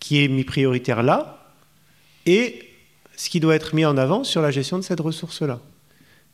qui 0.00 0.22
est 0.22 0.28
mis 0.28 0.44
prioritaire 0.44 1.02
là 1.02 1.54
est 2.26 2.62
ce 3.16 3.30
qui 3.30 3.40
doit 3.40 3.54
être 3.54 3.74
mis 3.74 3.86
en 3.86 3.96
avant 3.96 4.24
sur 4.24 4.42
la 4.42 4.50
gestion 4.50 4.76
de 4.78 4.82
cette 4.82 5.00
ressource-là? 5.00 5.60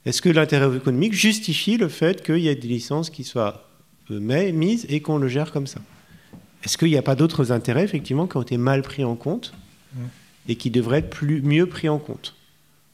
Est-ce 0.04 0.20
que 0.20 0.28
l'intérêt 0.28 0.76
économique 0.76 1.12
justifie 1.12 1.76
le 1.76 1.88
fait 1.88 2.24
qu'il 2.24 2.38
y 2.38 2.48
ait 2.48 2.56
des 2.56 2.66
licences 2.66 3.08
qui 3.08 3.22
soient 3.22 3.68
mais- 4.10 4.52
mises 4.52 4.86
et 4.88 5.00
qu'on 5.00 5.18
le 5.18 5.28
gère 5.28 5.52
comme 5.52 5.66
ça 5.66 5.80
Est-ce 6.64 6.76
qu'il 6.78 6.88
n'y 6.88 6.96
a 6.96 7.02
pas 7.02 7.14
d'autres 7.14 7.52
intérêts, 7.52 7.84
effectivement, 7.84 8.26
qui 8.26 8.36
ont 8.36 8.42
été 8.42 8.56
mal 8.56 8.82
pris 8.82 9.04
en 9.04 9.14
compte 9.16 9.52
et 10.48 10.56
qui 10.56 10.70
devraient 10.70 10.98
être 10.98 11.10
plus, 11.10 11.42
mieux 11.42 11.66
pris 11.66 11.88
en 11.88 11.98
compte? 11.98 12.34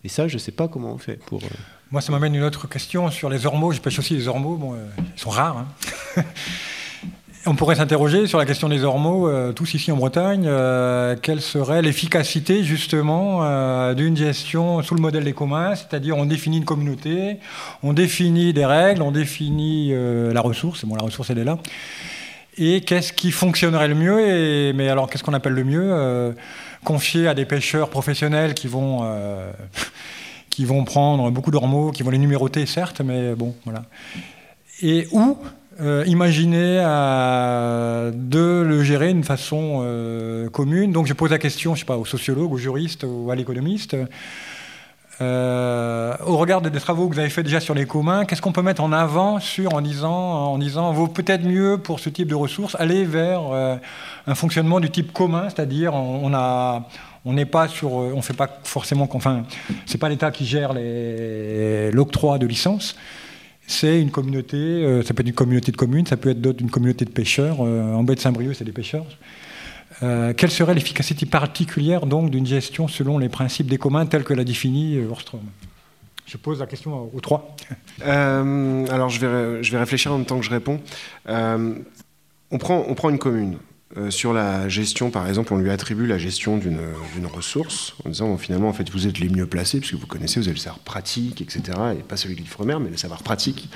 Et 0.04 0.08
ça, 0.08 0.28
je 0.28 0.34
ne 0.34 0.38
sais 0.38 0.52
pas 0.52 0.68
comment 0.68 0.92
on 0.92 0.98
fait 0.98 1.18
pour... 1.26 1.42
euh, 1.42 1.48
Moi, 1.90 2.00
ça 2.00 2.12
m'amène 2.12 2.34
une 2.34 2.44
autre 2.44 2.68
question 2.68 3.10
sur 3.10 3.28
les 3.28 3.46
ormeaux. 3.46 3.72
Je 3.72 3.80
pêche 3.80 3.98
aussi 3.98 4.14
les 4.14 4.28
ormeaux. 4.28 4.56
Bon, 4.56 4.74
euh, 4.74 4.86
ils 5.16 5.20
sont 5.20 5.30
rares. 5.30 5.58
hein. 6.16 6.24
On 7.50 7.54
pourrait 7.54 7.76
s'interroger 7.76 8.26
sur 8.26 8.36
la 8.36 8.44
question 8.44 8.68
des 8.68 8.84
ormeaux, 8.84 9.26
euh, 9.26 9.52
tous 9.52 9.72
ici 9.72 9.90
en 9.90 9.96
Bretagne. 9.96 10.44
euh, 10.46 11.16
quelle 11.16 11.40
serait 11.40 11.80
l'efficacité, 11.80 12.62
justement, 12.62 13.38
euh, 13.42 13.94
d'une 13.94 14.14
gestion 14.14 14.82
sous 14.82 14.94
le 14.94 15.00
modèle 15.00 15.24
des 15.24 15.32
communs 15.32 15.74
C'est-à-dire, 15.74 16.18
on 16.18 16.26
définit 16.26 16.58
une 16.58 16.66
communauté, 16.66 17.38
on 17.82 17.94
définit 17.94 18.52
des 18.52 18.66
règles, 18.66 19.00
on 19.00 19.12
définit 19.12 19.94
la 19.94 20.40
ressource. 20.42 20.84
Bon, 20.84 20.94
la 20.94 21.04
ressource, 21.04 21.30
elle 21.30 21.38
est 21.38 21.44
là. 21.44 21.56
Et 22.58 22.82
qu'est-ce 22.82 23.14
qui 23.14 23.30
fonctionnerait 23.30 23.88
le 23.88 23.94
mieux 23.94 24.74
Mais 24.74 24.90
alors, 24.90 25.08
qu'est-ce 25.08 25.24
qu'on 25.24 25.32
appelle 25.32 25.54
le 25.54 25.64
mieux 25.64 26.34
Confier 26.84 27.28
à 27.28 27.34
des 27.34 27.46
pêcheurs 27.46 27.88
professionnels 27.88 28.52
qui 28.52 28.68
vont, 28.68 29.10
qui 30.50 30.66
vont 30.66 30.84
prendre 30.84 31.30
beaucoup 31.30 31.50
d'ormeaux, 31.50 31.92
qui 31.92 32.02
vont 32.02 32.10
les 32.10 32.18
numéroter, 32.18 32.66
certes, 32.66 33.00
mais 33.00 33.34
bon, 33.34 33.54
voilà. 33.64 33.84
Et 34.82 35.08
où 35.12 35.38
euh, 35.80 36.04
imaginer 36.06 36.82
euh, 36.84 38.10
de 38.12 38.62
le 38.66 38.82
gérer 38.82 39.12
d'une 39.12 39.24
façon 39.24 39.80
euh, 39.82 40.48
commune. 40.50 40.92
Donc 40.92 41.06
je 41.06 41.12
pose 41.12 41.30
la 41.30 41.38
question, 41.38 41.74
je 41.74 41.80
sais 41.80 41.86
pas, 41.86 41.96
aux 41.96 42.04
sociologues, 42.04 42.52
aux 42.52 42.58
juristes 42.58 43.04
ou 43.08 43.30
à 43.30 43.36
l'économiste. 43.36 43.96
Euh, 45.20 46.14
au 46.26 46.36
regard 46.36 46.60
des 46.62 46.70
travaux 46.70 47.08
que 47.08 47.14
vous 47.14 47.20
avez 47.20 47.30
fait 47.30 47.42
déjà 47.42 47.60
sur 47.60 47.74
les 47.74 47.86
communs, 47.86 48.24
qu'est-ce 48.24 48.42
qu'on 48.42 48.52
peut 48.52 48.62
mettre 48.62 48.82
en 48.82 48.92
avant 48.92 49.40
sur 49.40 49.74
en 49.74 49.80
disant, 49.80 50.10
en 50.10 50.58
disant, 50.58 50.92
vaut 50.92 51.08
peut-être 51.08 51.44
mieux 51.44 51.78
pour 51.78 51.98
ce 52.00 52.08
type 52.08 52.28
de 52.28 52.36
ressources 52.36 52.76
aller 52.78 53.04
vers 53.04 53.40
un 54.26 54.34
fonctionnement 54.36 54.78
du 54.78 54.90
type 54.90 55.12
commun, 55.12 55.48
c'est-à-dire 55.48 55.92
on, 55.94 56.32
a, 56.34 56.88
n'est 57.24 57.46
pas 57.46 57.66
sur, 57.66 57.94
on 57.94 58.22
fait 58.22 58.36
pas 58.36 58.48
forcément, 58.62 59.08
enfin, 59.12 59.42
c'est 59.86 59.98
pas 59.98 60.08
l'État 60.08 60.30
qui 60.30 60.46
gère 60.46 60.72
l'octroi 61.92 62.38
de 62.38 62.46
licences. 62.46 62.94
C'est 63.70 64.00
une 64.00 64.10
communauté, 64.10 64.56
euh, 64.56 65.02
ça 65.02 65.12
peut 65.12 65.20
être 65.20 65.28
une 65.28 65.34
communauté 65.34 65.70
de 65.72 65.76
communes, 65.76 66.06
ça 66.06 66.16
peut 66.16 66.30
être 66.30 66.40
d'autres- 66.40 66.62
une 66.62 66.70
communauté 66.70 67.04
de 67.04 67.10
pêcheurs. 67.10 67.58
euh, 67.60 67.92
en 67.92 68.02
baie 68.02 68.14
de 68.14 68.20
Saint-Brieuc, 68.20 68.54
c'est 68.54 68.64
des 68.64 68.72
pêcheurs. 68.72 69.04
Euh, 70.02 70.32
quelle 70.32 70.50
serait 70.50 70.74
l'efficacité 70.74 71.26
particulière 71.26 72.06
donc 72.06 72.30
d'une 72.30 72.46
gestion 72.46 72.88
selon 72.88 73.18
les 73.18 73.28
principes 73.28 73.66
des 73.66 73.76
communs 73.76 74.06
tels 74.06 74.24
que 74.24 74.32
l'a 74.32 74.44
défini 74.44 74.96
euh, 74.96 75.10
Orstrom? 75.10 75.42
Je 76.26 76.38
pose 76.38 76.60
la 76.60 76.66
question 76.66 77.10
aux 77.14 77.20
trois. 77.20 77.56
Alors 78.04 79.10
je 79.10 79.26
vais, 79.26 79.78
réfléchir 79.78 80.12
en 80.12 80.16
même 80.16 80.26
temps 80.26 80.38
que 80.38 80.44
je 80.46 80.50
réponds. 80.50 80.80
On 81.26 82.58
prend 82.58 83.10
une 83.10 83.18
commune. 83.18 83.58
Euh, 83.96 84.10
sur 84.10 84.34
la 84.34 84.68
gestion, 84.68 85.10
par 85.10 85.26
exemple, 85.28 85.54
on 85.54 85.56
lui 85.56 85.70
attribue 85.70 86.06
la 86.06 86.18
gestion 86.18 86.58
d'une 86.58 86.78
ressource 87.26 87.94
en 88.04 88.10
disant 88.10 88.36
finalement, 88.36 88.68
en 88.68 88.74
fait, 88.74 88.90
vous 88.90 89.06
êtes 89.06 89.18
les 89.18 89.30
mieux 89.30 89.46
placés 89.46 89.80
puisque 89.80 89.94
vous 89.94 90.06
connaissez, 90.06 90.40
vous 90.40 90.46
avez 90.46 90.56
le 90.56 90.60
savoir 90.60 90.80
pratique, 90.80 91.40
etc. 91.40 91.62
Et 91.98 92.02
pas 92.02 92.18
celui 92.18 92.34
de 92.34 92.40
l'Ifremer, 92.40 92.76
mais 92.80 92.90
le 92.90 92.98
savoir 92.98 93.22
pratique 93.22 93.70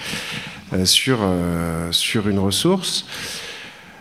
euh, 0.75 0.85
sur, 0.85 1.21
euh, 1.23 1.91
sur 1.93 2.29
une 2.29 2.39
ressource. 2.39 3.07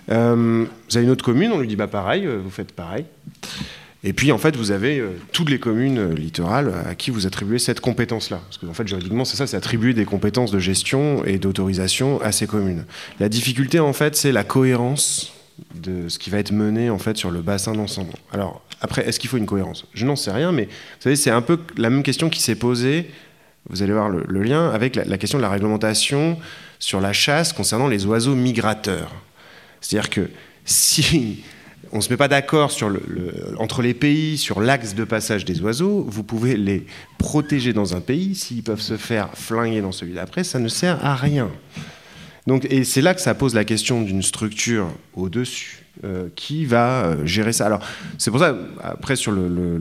Vous 0.08 0.16
avez 0.16 1.06
une 1.06 1.12
autre 1.12 1.24
commune, 1.24 1.54
on 1.54 1.60
lui 1.60 1.70
dit 1.70 1.78
bah 1.78 1.88
pareil, 1.88 2.28
vous 2.28 2.50
faites 2.50 2.74
pareil. 2.74 3.06
Et 4.04 4.12
puis 4.12 4.34
en 4.34 4.38
fait, 4.38 4.58
vous 4.58 4.72
avez 4.72 5.02
toutes 5.32 5.50
les 5.50 5.60
communes 5.60 6.14
littorales 6.14 6.74
à 6.86 6.96
qui 6.96 7.12
vous 7.12 7.28
attribuez 7.28 7.60
cette 7.60 7.80
compétence-là. 7.80 8.42
Parce 8.46 8.58
que 8.58 8.66
en 8.66 8.74
fait, 8.74 8.86
juridiquement, 8.86 9.24
c'est 9.24 9.38
ça, 9.38 9.48
c'est 9.48 9.56
attribuer 9.56 9.94
des 9.94 10.04
compétences 10.04 10.52
de 10.52 10.60
gestion 10.60 11.24
et 11.24 11.38
d'autorisation 11.38 12.20
à 12.22 12.34
ces 12.34 12.46
communes. 12.46 12.84
La 13.22 13.30
difficulté, 13.30 13.80
en 13.80 13.94
fait, 13.94 14.18
c'est 14.18 14.34
la 14.34 14.44
cohérence 14.44 15.32
de 15.76 16.10
ce 16.10 16.20
qui 16.20 16.30
va 16.30 16.40
être 16.40 16.52
mené 16.52 16.90
en 16.90 16.98
fait 16.98 17.18
sur 17.18 17.32
le 17.32 17.42
bassin 17.42 17.74
d'ensemble. 17.74 18.14
Alors 18.32 18.62
après, 18.82 19.08
est-ce 19.08 19.20
qu'il 19.20 19.30
faut 19.30 19.38
une 19.38 19.46
cohérence? 19.46 19.86
Je 19.94 20.06
n'en 20.06 20.16
sais 20.16 20.32
rien, 20.32 20.52
mais 20.52 20.66
vous 20.66 21.02
savez, 21.02 21.16
c'est 21.16 21.30
un 21.30 21.42
peu 21.42 21.60
la 21.78 21.90
même 21.90 22.04
question 22.04 22.30
qui 22.30 22.42
s'est 22.42 22.56
posée. 22.56 23.12
Vous 23.70 23.84
allez 23.84 23.94
voir 23.94 24.10
le, 24.10 24.44
lien 24.44 24.70
avec 24.70 24.96
la, 24.96 25.18
question 25.18 25.38
de 25.38 25.44
la 25.44 25.50
réglementation 25.50 26.38
sur 26.80 27.00
la 27.00 27.14
chasse 27.14 27.54
concernant 27.54 27.88
les 27.88 28.06
oiseaux 28.06 28.34
migrateurs. 28.34 29.14
C'est-à-dire 29.82 30.10
que 30.10 30.30
si 30.66 31.44
on 31.92 31.98
ne 31.98 32.02
se 32.02 32.10
met 32.10 32.18
pas 32.18 32.28
d'accord 32.28 32.72
entre 33.60 33.82
les 33.84 33.94
pays 33.94 34.38
sur 34.38 34.62
l'axe 34.62 34.96
de 34.96 35.04
passage 35.04 35.46
des 35.46 35.62
oiseaux, 35.62 36.06
vous 36.08 36.24
pouvez 36.24 36.58
les 36.58 36.86
protéger 37.20 37.74
dans 37.74 37.96
un 37.96 38.02
pays. 38.02 38.34
S'ils 38.34 38.64
peuvent 38.64 38.82
se 38.82 38.98
faire 38.98 39.30
flinguer 39.36 39.82
dans 39.82 39.92
celui 39.92 40.14
d'après, 40.14 40.44
ça 40.44 40.58
ne 40.58 40.68
sert 40.68 41.06
à 41.06 41.16
rien. 41.16 41.52
Donc, 42.48 42.66
et 42.70 42.84
c'est 42.84 43.02
là 43.02 43.14
que 43.14 43.22
ça 43.22 43.36
pose 43.36 43.54
la 43.54 43.66
question 43.66 44.02
d'une 44.02 44.24
structure 44.24 44.88
au-dessus 45.16 45.86
euh, 46.04 46.30
qui 46.36 46.66
va 46.66 47.06
euh, 47.06 47.26
gérer 47.26 47.54
ça. 47.54 47.66
Alors, 47.68 47.82
c'est 48.18 48.32
pour 48.32 48.40
ça, 48.40 48.56
après, 48.82 49.16
sur 49.16 49.32
le, 49.32 49.80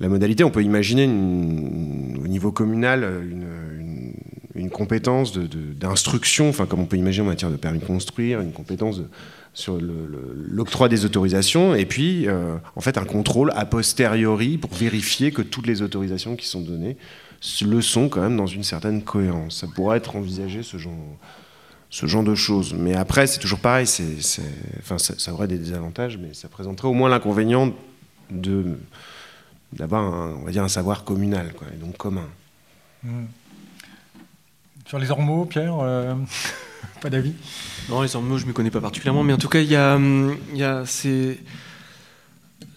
la 0.00 0.08
modalité, 0.08 0.44
on 0.44 0.50
peut 0.50 0.62
imaginer 0.62 1.04
au 1.06 2.28
niveau 2.28 2.52
communal 2.52 3.04
une, 4.54 4.70
compétence 4.70 5.32
d'instruction, 5.32 6.50
enfin, 6.50 6.66
comme 6.66 6.80
on 6.80 6.86
peut 6.86 6.98
imaginer 6.98 7.26
en 7.26 7.30
matière 7.30 7.50
de 7.50 7.56
permis 7.56 7.78
de 7.78 7.84
construire, 7.84 8.40
une 8.40 8.52
compétence 8.52 9.00
sur 9.54 9.78
l'octroi 9.80 10.88
des 10.88 11.04
autorisations, 11.04 11.74
et 11.74 11.86
puis, 11.86 12.28
euh, 12.28 12.56
en 12.76 12.80
fait, 12.80 12.98
un 12.98 13.04
contrôle 13.04 13.50
a 13.56 13.64
posteriori 13.64 14.58
pour 14.58 14.72
vérifier 14.74 15.32
que 15.32 15.42
toutes 15.42 15.66
les 15.66 15.80
autorisations 15.80 16.36
qui 16.36 16.46
sont 16.46 16.60
données 16.60 16.96
le 17.62 17.80
sont 17.82 18.08
quand 18.08 18.20
même 18.20 18.36
dans 18.36 18.46
une 18.46 18.64
certaine 18.64 19.02
cohérence. 19.02 19.60
Ça 19.60 19.66
pourrait 19.66 19.98
être 19.98 20.16
envisagé 20.16 20.62
ce 20.62 20.76
genre, 20.76 20.92
ce 21.90 22.06
genre 22.06 22.22
de 22.24 22.34
choses. 22.34 22.74
Mais 22.74 22.94
après, 22.94 23.26
c'est 23.26 23.38
toujours 23.38 23.60
pareil, 23.60 23.86
c'est, 23.86 24.20
c'est- 24.20 24.42
enfin, 24.80 24.98
ça, 24.98 25.14
ça 25.18 25.32
aurait 25.32 25.48
des 25.48 25.58
désavantages, 25.58 26.18
mais 26.18 26.34
ça 26.34 26.48
présenterait 26.48 26.88
au 26.88 26.94
moins 26.94 27.08
l'inconvénient 27.08 27.72
de, 28.30 28.78
d'avoir, 29.72 30.02
un, 30.04 30.34
on 30.40 30.44
va 30.44 30.50
dire, 30.50 30.64
un 30.64 30.68
savoir 30.68 31.04
communal, 31.04 31.52
quoi, 31.54 31.66
et 31.72 31.76
donc 31.76 31.96
commun. 31.96 32.26
Sur 34.86 34.98
les 34.98 35.10
ormeaux, 35.10 35.44
Pierre, 35.44 35.76
euh, 35.80 36.14
pas 37.00 37.10
d'avis? 37.10 37.34
Non, 37.88 38.02
les 38.02 38.16
ormeaux, 38.16 38.38
je 38.38 38.44
ne 38.44 38.48
m'y 38.48 38.54
connais 38.54 38.70
pas 38.70 38.80
particulièrement, 38.80 39.22
mais 39.22 39.32
en 39.32 39.38
tout 39.38 39.48
cas, 39.48 39.60
il 39.60 39.70
y 39.70 39.76
a, 39.76 39.94
hum, 39.96 40.36
il 40.52 40.58
y 40.58 40.64
a 40.64 40.84
c'est... 40.86 41.38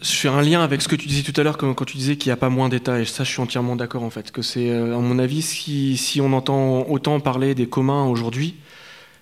Je 0.02 0.10
fais 0.16 0.30
un 0.30 0.42
lien 0.42 0.64
avec 0.64 0.82
ce 0.82 0.88
que 0.88 0.96
tu 0.96 1.08
disais 1.08 1.22
tout 1.22 1.40
à 1.40 1.44
l'heure 1.44 1.58
quand, 1.58 1.86
tu 1.86 1.96
disais 1.96 2.16
qu'il 2.16 2.30
n'y 2.30 2.34
a 2.34 2.38
pas 2.38 2.50
moins 2.50 2.70
d'État, 2.70 3.00
et 3.00 3.06
ça, 3.06 3.24
je 3.24 3.30
suis 3.30 3.40
entièrement 3.40 3.76
d'accord 3.76 4.02
en 4.02 4.10
fait. 4.10 4.32
Que 4.32 4.42
c'est, 4.42 4.72
euh, 4.72 4.96
à 4.96 5.00
mon 5.00 5.20
avis, 5.20 5.44
si, 5.44 6.20
on 6.22 6.34
entend 6.34 6.88
autant 6.90 7.20
parler 7.20 7.54
des 7.54 7.68
communs 7.68 8.06
aujourd'hui, 8.06 8.56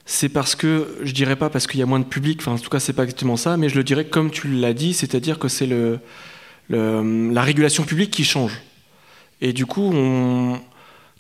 c'est 0.06 0.30
parce 0.30 0.56
que, 0.56 0.98
je 1.04 1.12
dirais 1.12 1.36
pas 1.36 1.50
parce 1.50 1.68
qu'il 1.68 1.82
y 1.82 1.84
a 1.84 1.86
moins 1.86 2.00
de 2.00 2.06
public, 2.06 2.40
enfin, 2.40 2.54
en 2.54 2.58
tout 2.58 2.70
cas, 2.70 2.80
c'est 2.80 2.94
pas 2.94 3.04
exactement 3.04 3.36
ça, 3.36 3.58
mais 3.58 3.68
je 3.68 3.76
le 3.76 3.84
dirais 3.84 4.06
comme 4.06 4.32
tu 4.32 4.48
l'as 4.48 4.74
dit, 4.74 4.94
c'est-à-dire 4.94 5.38
que 5.38 5.50
c'est 5.50 5.68
le, 5.68 6.00
la 6.70 7.42
régulation 7.42 7.84
publique 7.84 8.12
qui 8.12 8.24
change. 8.24 8.62
Et 9.42 9.52
du 9.52 9.66
coup, 9.66 9.94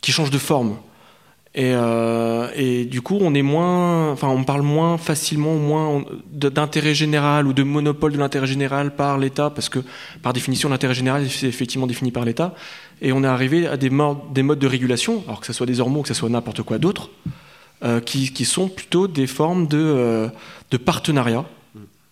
qui 0.01 0.11
change 0.13 0.31
de 0.31 0.37
forme. 0.37 0.77
Et, 1.55 1.71
euh, 1.73 2.47
et 2.55 2.85
du 2.85 3.01
coup, 3.01 3.17
on 3.21 4.43
parle 4.43 4.61
moins 4.61 4.97
facilement, 4.97 5.55
moins 5.55 6.03
d'intérêt 6.31 6.93
général 6.93 7.47
ou 7.47 7.53
de 7.53 7.63
monopole 7.63 8.13
de 8.13 8.17
l'intérêt 8.19 8.45
général 8.45 8.95
par 8.95 9.17
l'État, 9.17 9.49
parce 9.49 9.67
que 9.67 9.79
par 10.21 10.33
définition, 10.33 10.69
l'intérêt 10.69 10.93
général 10.93 11.23
est 11.23 11.43
effectivement 11.43 11.87
défini 11.87 12.11
par 12.11 12.23
l'État. 12.23 12.53
Et 13.01 13.11
on 13.11 13.23
est 13.23 13.27
arrivé 13.27 13.65
à 13.67 13.77
des, 13.77 13.89
modes- 13.89 14.31
des 14.31 14.43
modes 14.43 14.59
de 14.59 14.67
régulation, 14.67 15.23
alors 15.25 15.39
que 15.39 15.47
ce 15.47 15.53
soit 15.53 15.65
des 15.65 15.79
hormones, 15.79 16.03
que 16.03 16.09
ce 16.09 16.13
soit 16.13 16.29
n'importe 16.29 16.61
quoi 16.61 16.77
d'autre, 16.77 17.09
euh, 17.83 17.99
qui, 17.99 18.31
qui 18.31 18.45
sont 18.45 18.67
plutôt 18.67 19.07
des 19.07 19.25
formes 19.25 19.65
de, 19.67 19.79
euh, 19.79 20.27
de 20.69 20.77
partenariat, 20.77 21.45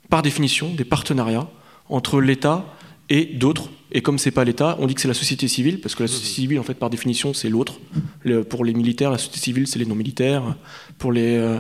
par 0.10 0.24
définition, 0.24 0.74
des 0.74 0.86
partenariats 0.86 1.48
entre 1.90 2.22
l'État 2.22 2.66
et 3.10 3.26
d'autres. 3.26 3.70
Et 3.92 4.02
comme 4.02 4.18
c'est 4.18 4.32
pas 4.32 4.44
l'État, 4.44 4.76
on 4.80 4.86
dit 4.88 4.96
que 4.96 5.02
c'est 5.02 5.08
la 5.08 5.14
société 5.14 5.48
civile, 5.48 5.80
parce 5.80 5.96
que 5.96 6.04
la 6.04 6.08
société 6.08 6.30
civile, 6.42 6.60
en 6.60 6.64
fait, 6.64 6.74
par 6.74 6.90
définition, 6.90 7.34
c'est 7.34 7.50
l'autre. 7.50 7.80
Le- 8.24 8.44
pour 8.44 8.66
les 8.66 8.74
militaires, 8.74 9.12
la 9.12 9.18
société 9.18 9.40
civile, 9.40 9.66
c'est 9.68 9.80
les 9.80 9.86
non-militaires. 9.86 10.56
Pour 10.98 11.12
les, 11.14 11.36
euh, 11.38 11.60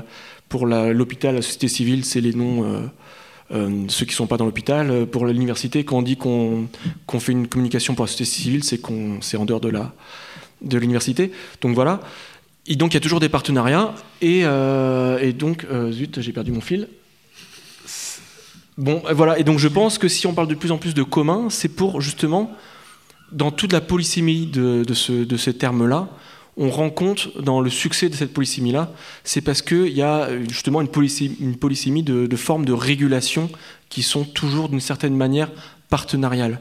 pour 0.49 0.67
la- 0.67 0.91
l'hôpital, 0.91 1.35
la 1.35 1.41
société 1.41 1.67
civile, 1.69 2.03
c'est 2.03 2.19
les 2.21 2.33
non. 2.33 2.63
euh, 2.65 2.81
euh, 3.53 3.85
ceux 3.87 4.05
qui 4.05 4.13
sont 4.13 4.27
pas 4.27 4.35
dans 4.35 4.43
l'hôpital. 4.45 5.05
Pour 5.07 5.25
l'université, 5.25 5.85
quand 5.85 5.99
on 5.99 6.01
dit 6.01 6.17
qu'on 6.17 6.67
qu'on 7.05 7.19
fait 7.21 7.31
une 7.31 7.47
communication 7.47 7.95
pour 7.95 8.03
la 8.03 8.11
société 8.11 8.29
civile, 8.29 8.63
c'est 8.65 8.79
qu'on 8.79 9.21
c'est 9.21 9.37
en 9.37 9.45
dehors 9.45 9.61
de 9.61 9.69
la 9.69 9.93
de 10.61 10.77
l'université. 10.77 11.31
Donc 11.61 11.73
voilà. 11.75 12.01
Et 12.65 12.75
donc 12.75 12.91
il 12.91 12.95
y 12.95 12.97
a 12.97 12.99
toujours 12.99 13.21
des 13.21 13.29
partenariats. 13.29 13.95
Et, 14.21 14.41
euh, 14.43 15.17
et 15.19 15.31
donc, 15.31 15.65
zut, 15.91 16.19
j'ai 16.19 16.33
perdu 16.33 16.51
mon 16.51 16.59
fil. 16.59 16.89
Bon, 18.77 19.01
euh, 19.07 19.13
voilà. 19.13 19.39
Et 19.39 19.43
donc 19.43 19.59
je 19.59 19.67
pense 19.67 19.97
que 19.97 20.07
si 20.07 20.27
on 20.27 20.33
parle 20.33 20.47
de 20.47 20.55
plus 20.55 20.71
en 20.71 20.77
plus 20.77 20.93
de 20.93 21.03
commun, 21.03 21.47
c'est 21.49 21.69
pour 21.69 21.99
justement, 21.99 22.51
dans 23.31 23.51
toute 23.51 23.73
la 23.73 23.81
polysémie 23.81 24.45
de, 24.45 24.83
de 24.83 24.93
ce, 24.93 25.49
termes-là, 25.49 26.07
on 26.57 26.69
rend 26.69 26.89
compte 26.89 27.29
dans 27.39 27.59
le 27.59 27.69
succès 27.69 28.09
de 28.09 28.15
cette 28.15 28.33
polysémie-là, 28.33 28.91
c'est 29.23 29.41
parce 29.41 29.61
qu'il 29.61 29.89
y 29.89 30.01
a 30.01 30.25
euh, 30.25 30.45
justement 30.47 30.81
une 30.81 30.87
polysémie, 30.87 31.37
une 31.39 32.27
de, 32.27 32.35
formes 32.35 32.65
de 32.65 32.73
régulation 32.73 33.49
qui 33.89 34.03
sont 34.03 34.23
toujours 34.23 34.69
d'une 34.69 34.79
certaine 34.79 35.15
manière 35.15 35.49
partenariales. 35.89 36.59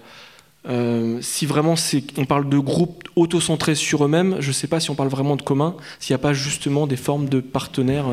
Euh, 0.69 1.19
si 1.21 1.47
vraiment 1.47 1.75
on 2.17 2.25
parle 2.25 2.49
de 2.49 2.59
groupes 2.59 3.05
auto-centrés 3.15 3.75
sur 3.75 4.05
eux-mêmes, 4.05 4.37
je 4.41 4.49
ne 4.49 4.53
sais 4.53 4.67
pas 4.67 4.81
si 4.81 4.91
on 4.91 4.95
parle 4.95 5.09
vraiment 5.09 5.37
de 5.37 5.43
commun, 5.43 5.77
s'il 6.01 6.15
n'y 6.15 6.21
a 6.21 6.23
pas 6.23 6.33
justement 6.33 6.87
des 6.87 6.97
formes 6.97 7.29
de 7.29 7.41
partenaires 7.41 8.07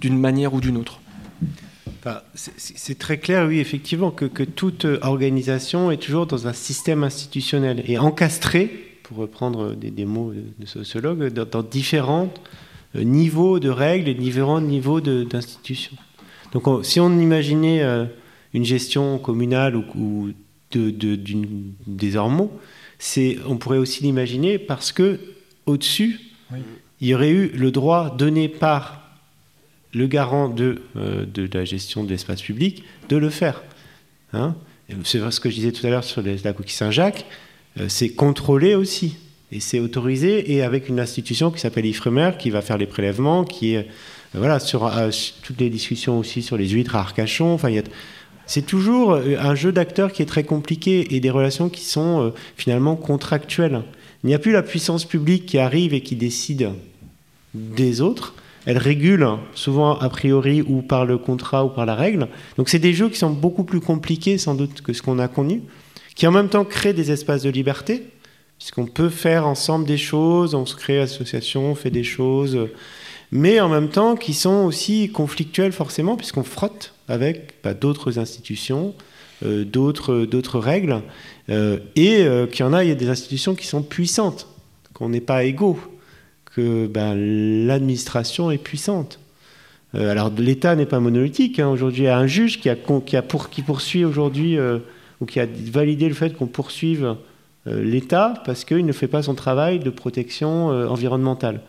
d'une 0.00 0.18
manière 0.18 0.52
ou 0.52 0.60
d'une 0.60 0.76
autre. 0.76 1.00
C'est- 2.34 2.98
très 2.98 3.18
clair, 3.18 3.46
oui, 3.48 3.58
effectivement, 3.58 4.10
que, 4.10 4.24
que 4.26 4.42
toute 4.44 4.86
organisation 5.02 5.90
est 5.90 5.96
toujours 5.96 6.26
dans 6.26 6.46
un 6.46 6.52
système 6.52 7.02
institutionnel 7.04 7.82
et 7.86 7.98
encastrée, 7.98 8.70
pour 9.02 9.18
reprendre 9.18 9.74
des, 9.74 9.90
des 9.90 10.04
mots 10.04 10.32
de, 10.58 10.66
sociologue, 10.66 11.28
dans, 11.32 11.44
dans 11.44 11.62
différents 11.62 12.32
euh, 12.96 13.02
niveaux 13.04 13.58
de 13.60 13.68
règles 13.68 14.08
et 14.08 14.14
différents 14.14 14.60
niveaux 14.60 15.00
d'institutions. 15.00 15.96
Donc, 16.52 16.66
on- 16.66 16.82
si 16.82 16.98
on 17.00 17.18
imaginait 17.18 17.82
euh, 17.82 18.04
une 18.54 18.64
gestion 18.64 19.18
communale 19.18 19.76
ou, 19.76 19.84
ou 19.96 20.28
de, 20.72 20.90
de- 20.90 21.16
d'une- 21.16 21.72
des 21.86 22.16
hormones, 22.16 22.48
on 23.46 23.56
pourrait 23.56 23.78
aussi 23.78 24.02
l'imaginer 24.02 24.58
parce 24.58 24.90
que 24.92 25.20
au-dessus, 25.66 26.18
Oui. 26.52 26.58
il 27.00 27.08
y 27.08 27.14
aurait 27.14 27.30
eu 27.30 27.48
le 27.48 27.70
droit 27.70 28.14
donné 28.16 28.48
par 28.48 29.05
le 29.96 30.06
garant 30.06 30.48
de, 30.48 30.82
euh, 30.96 31.24
de 31.24 31.48
la 31.52 31.64
gestion 31.64 32.04
de 32.04 32.10
l'espace 32.10 32.42
public 32.42 32.84
de 33.08 33.16
le 33.16 33.30
faire. 33.30 33.62
Hein 34.32 34.54
c'est 35.04 35.18
ce 35.30 35.40
que 35.40 35.48
je 35.48 35.54
disais 35.54 35.72
tout 35.72 35.84
à 35.86 35.90
l'heure 35.90 36.04
sur 36.04 36.22
la 36.22 36.52
coquille 36.52 36.76
Saint-Jacques, 36.76 37.24
euh, 37.80 37.86
c'est 37.88 38.10
contrôlé 38.10 38.74
aussi. 38.74 39.16
Et 39.52 39.60
c'est 39.60 39.80
autorisé, 39.80 40.52
et 40.52 40.62
avec 40.62 40.88
une 40.88 41.00
institution 41.00 41.50
qui 41.50 41.60
s'appelle 41.60 41.86
Ifremer, 41.86 42.32
qui 42.38 42.50
va 42.50 42.60
faire 42.60 42.78
les 42.78 42.86
prélèvements, 42.86 43.44
qui 43.44 43.74
est, 43.74 43.78
euh, 44.34 44.38
voilà, 44.38 44.58
sur 44.58 44.90
toutes 45.42 45.60
les 45.60 45.70
discussions 45.70 46.18
aussi 46.18 46.42
sur 46.42 46.56
les 46.56 46.68
huîtres 46.68 46.96
à 46.96 47.00
Arcachon. 47.00 47.54
Enfin, 47.54 47.70
c'est 48.46 48.66
toujours 48.66 49.14
un 49.14 49.54
jeu 49.54 49.72
d'acteurs 49.72 50.12
qui 50.12 50.22
est 50.22 50.26
très 50.26 50.44
compliqué 50.44 51.14
et 51.14 51.20
des 51.20 51.30
relations 51.30 51.68
qui 51.68 51.84
sont 51.84 52.32
finalement 52.56 52.96
contractuelles. 52.96 53.82
Il 54.24 54.28
n'y 54.28 54.34
a 54.34 54.38
plus 54.38 54.52
la 54.52 54.62
puissance 54.62 55.04
publique 55.04 55.46
qui 55.46 55.58
arrive 55.58 55.94
et 55.94 56.00
qui 56.00 56.16
décide 56.16 56.70
des 57.54 58.00
autres. 58.00 58.34
Elle 58.66 58.78
régule 58.78 59.26
souvent 59.54 59.96
a 59.96 60.08
priori 60.08 60.60
ou 60.60 60.82
par 60.82 61.06
le 61.06 61.18
contrat 61.18 61.64
ou 61.64 61.68
par 61.68 61.86
la 61.86 61.94
règle. 61.94 62.28
Donc 62.58 62.68
c'est 62.68 62.80
des 62.80 62.92
jeux 62.92 63.08
qui 63.08 63.16
sont 63.16 63.30
beaucoup 63.30 63.64
plus 63.64 63.80
compliqués 63.80 64.38
sans 64.38 64.54
doute 64.54 64.82
que 64.82 64.92
ce 64.92 65.02
qu'on 65.02 65.20
a 65.20 65.28
connu, 65.28 65.62
qui 66.16 66.26
en 66.26 66.32
même 66.32 66.48
temps 66.48 66.64
créent 66.64 66.92
des 66.92 67.12
espaces 67.12 67.42
de 67.42 67.50
liberté, 67.50 68.02
puisqu'on 68.58 68.86
peut 68.86 69.08
faire 69.08 69.46
ensemble 69.46 69.86
des 69.86 69.98
choses, 69.98 70.54
on 70.54 70.66
se 70.66 70.74
crée 70.74 70.98
association, 70.98 71.70
on 71.70 71.74
fait 71.76 71.90
des 71.90 72.04
choses, 72.04 72.58
mais 73.30 73.60
en 73.60 73.68
même 73.68 73.88
temps 73.88 74.16
qui 74.16 74.34
sont 74.34 74.64
aussi 74.64 75.10
conflictuels 75.10 75.72
forcément, 75.72 76.16
puisqu'on 76.16 76.42
frotte 76.42 76.94
avec 77.08 77.54
bah, 77.62 77.74
d'autres 77.74 78.18
institutions, 78.18 78.94
euh, 79.44 79.64
d'autres 79.64 80.58
règles, 80.58 81.02
euh, 81.50 81.78
et 81.94 82.24
euh, 82.24 82.46
qu'il 82.46 82.60
y 82.60 82.68
en 82.68 82.72
a, 82.72 82.82
il 82.82 82.88
y 82.88 82.92
a 82.92 82.96
des 82.96 83.10
institutions 83.10 83.54
qui 83.54 83.66
sont 83.66 83.82
puissantes, 83.82 84.48
qu'on 84.92 85.10
n'est 85.10 85.20
pas 85.20 85.44
égaux, 85.44 85.78
que 86.56 86.86
ben, 86.86 87.14
l'administration 87.66 88.50
est 88.50 88.56
puissante. 88.58 89.20
Euh, 89.94 90.10
alors 90.10 90.32
l'État 90.38 90.74
n'est 90.74 90.86
pas 90.86 91.00
monolithique. 91.00 91.60
hein. 91.60 91.68
Aujourd'hui, 91.68 92.04
il 92.04 92.06
y 92.06 92.08
a 92.08 92.16
un 92.16 92.26
juge 92.26 92.60
qui, 92.60 92.70
a, 92.70 92.76
pour, 93.22 93.50
qui 93.50 93.60
poursuit 93.60 94.06
aujourd'hui, 94.06 94.56
euh, 94.56 94.78
ou 95.20 95.26
qui 95.26 95.38
a 95.38 95.46
validé 95.46 96.08
le 96.08 96.14
fait 96.14 96.34
qu'on 96.34 96.46
poursuive 96.46 97.16
euh, 97.66 97.84
l'État 97.84 98.42
parce 98.46 98.64
qu'il 98.64 98.86
ne 98.86 98.92
fait 98.92 99.06
pas 99.06 99.22
son 99.22 99.34
travail 99.34 99.80
de 99.80 99.90
protection 99.90 100.68
environnementale. 100.68 101.60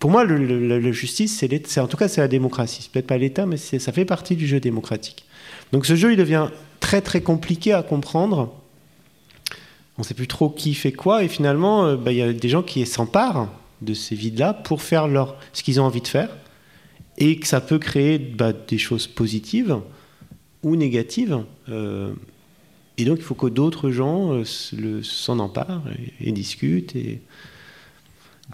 Pour 0.00 0.10
moi, 0.10 0.24
la 0.24 0.92
justice, 0.92 1.38
c'est 1.38 1.80
en 1.80 1.86
tout 1.86 1.96
cas 1.96 2.08
c'est 2.08 2.20
la 2.20 2.28
démocratie. 2.28 2.82
C'est 2.82 2.90
peut-être 2.90 3.06
pas 3.06 3.16
l'État, 3.16 3.46
mais 3.46 3.56
ça 3.56 3.92
fait 3.92 4.04
partie 4.04 4.34
du 4.34 4.46
jeu 4.46 4.60
démocratique. 4.60 5.24
Donc 5.72 5.86
ce 5.86 5.94
jeu, 5.94 6.12
il 6.12 6.16
devient 6.16 6.48
très 6.80 7.00
très 7.00 7.20
compliqué 7.20 7.72
à 7.72 7.82
comprendre. 7.82 8.52
On 9.96 10.02
ne 10.02 10.04
sait 10.04 10.14
plus 10.14 10.26
trop 10.26 10.50
qui 10.50 10.74
fait 10.74 10.92
quoi, 10.92 11.22
et 11.22 11.28
finalement, 11.28 11.94
bah, 11.94 12.12
il 12.12 12.18
y 12.18 12.22
a 12.22 12.32
des 12.32 12.48
gens 12.48 12.62
qui 12.62 12.84
s'emparent 12.84 13.48
de 13.82 13.94
ces 13.94 14.14
vides-là 14.14 14.54
pour 14.54 14.82
faire 14.82 15.08
leur, 15.08 15.36
ce 15.52 15.62
qu'ils 15.62 15.80
ont 15.80 15.84
envie 15.84 16.00
de 16.00 16.08
faire, 16.08 16.30
et 17.16 17.38
que 17.38 17.46
ça 17.46 17.60
peut 17.60 17.78
créer 17.78 18.18
bah, 18.18 18.52
des 18.52 18.78
choses 18.78 19.06
positives 19.06 19.78
ou 20.62 20.76
négatives. 20.76 21.44
euh, 21.68 22.12
et 22.96 23.04
donc, 23.04 23.18
il 23.18 23.24
faut 23.24 23.36
que 23.36 23.46
d'autres 23.46 23.90
gens 23.90 24.32
euh, 24.32 25.02
s'en 25.02 25.38
emparent 25.38 25.84
et, 26.20 26.28
et 26.28 26.32
discutent. 26.32 26.96
Et... 26.96 27.20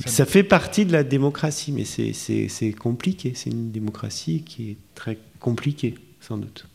Ça 0.06 0.26
fait 0.26 0.42
partie 0.42 0.84
de 0.84 0.92
la 0.92 1.04
démocratie, 1.04 1.72
mais 1.72 1.84
c'est 1.84 2.72
compliqué. 2.72 3.32
C'est 3.34 3.50
une 3.50 3.70
démocratie 3.70 4.42
qui 4.42 4.72
est 4.72 4.76
très 4.94 5.18
compliquée, 5.40 5.94
sans 6.20 6.36
doute. 6.36 6.66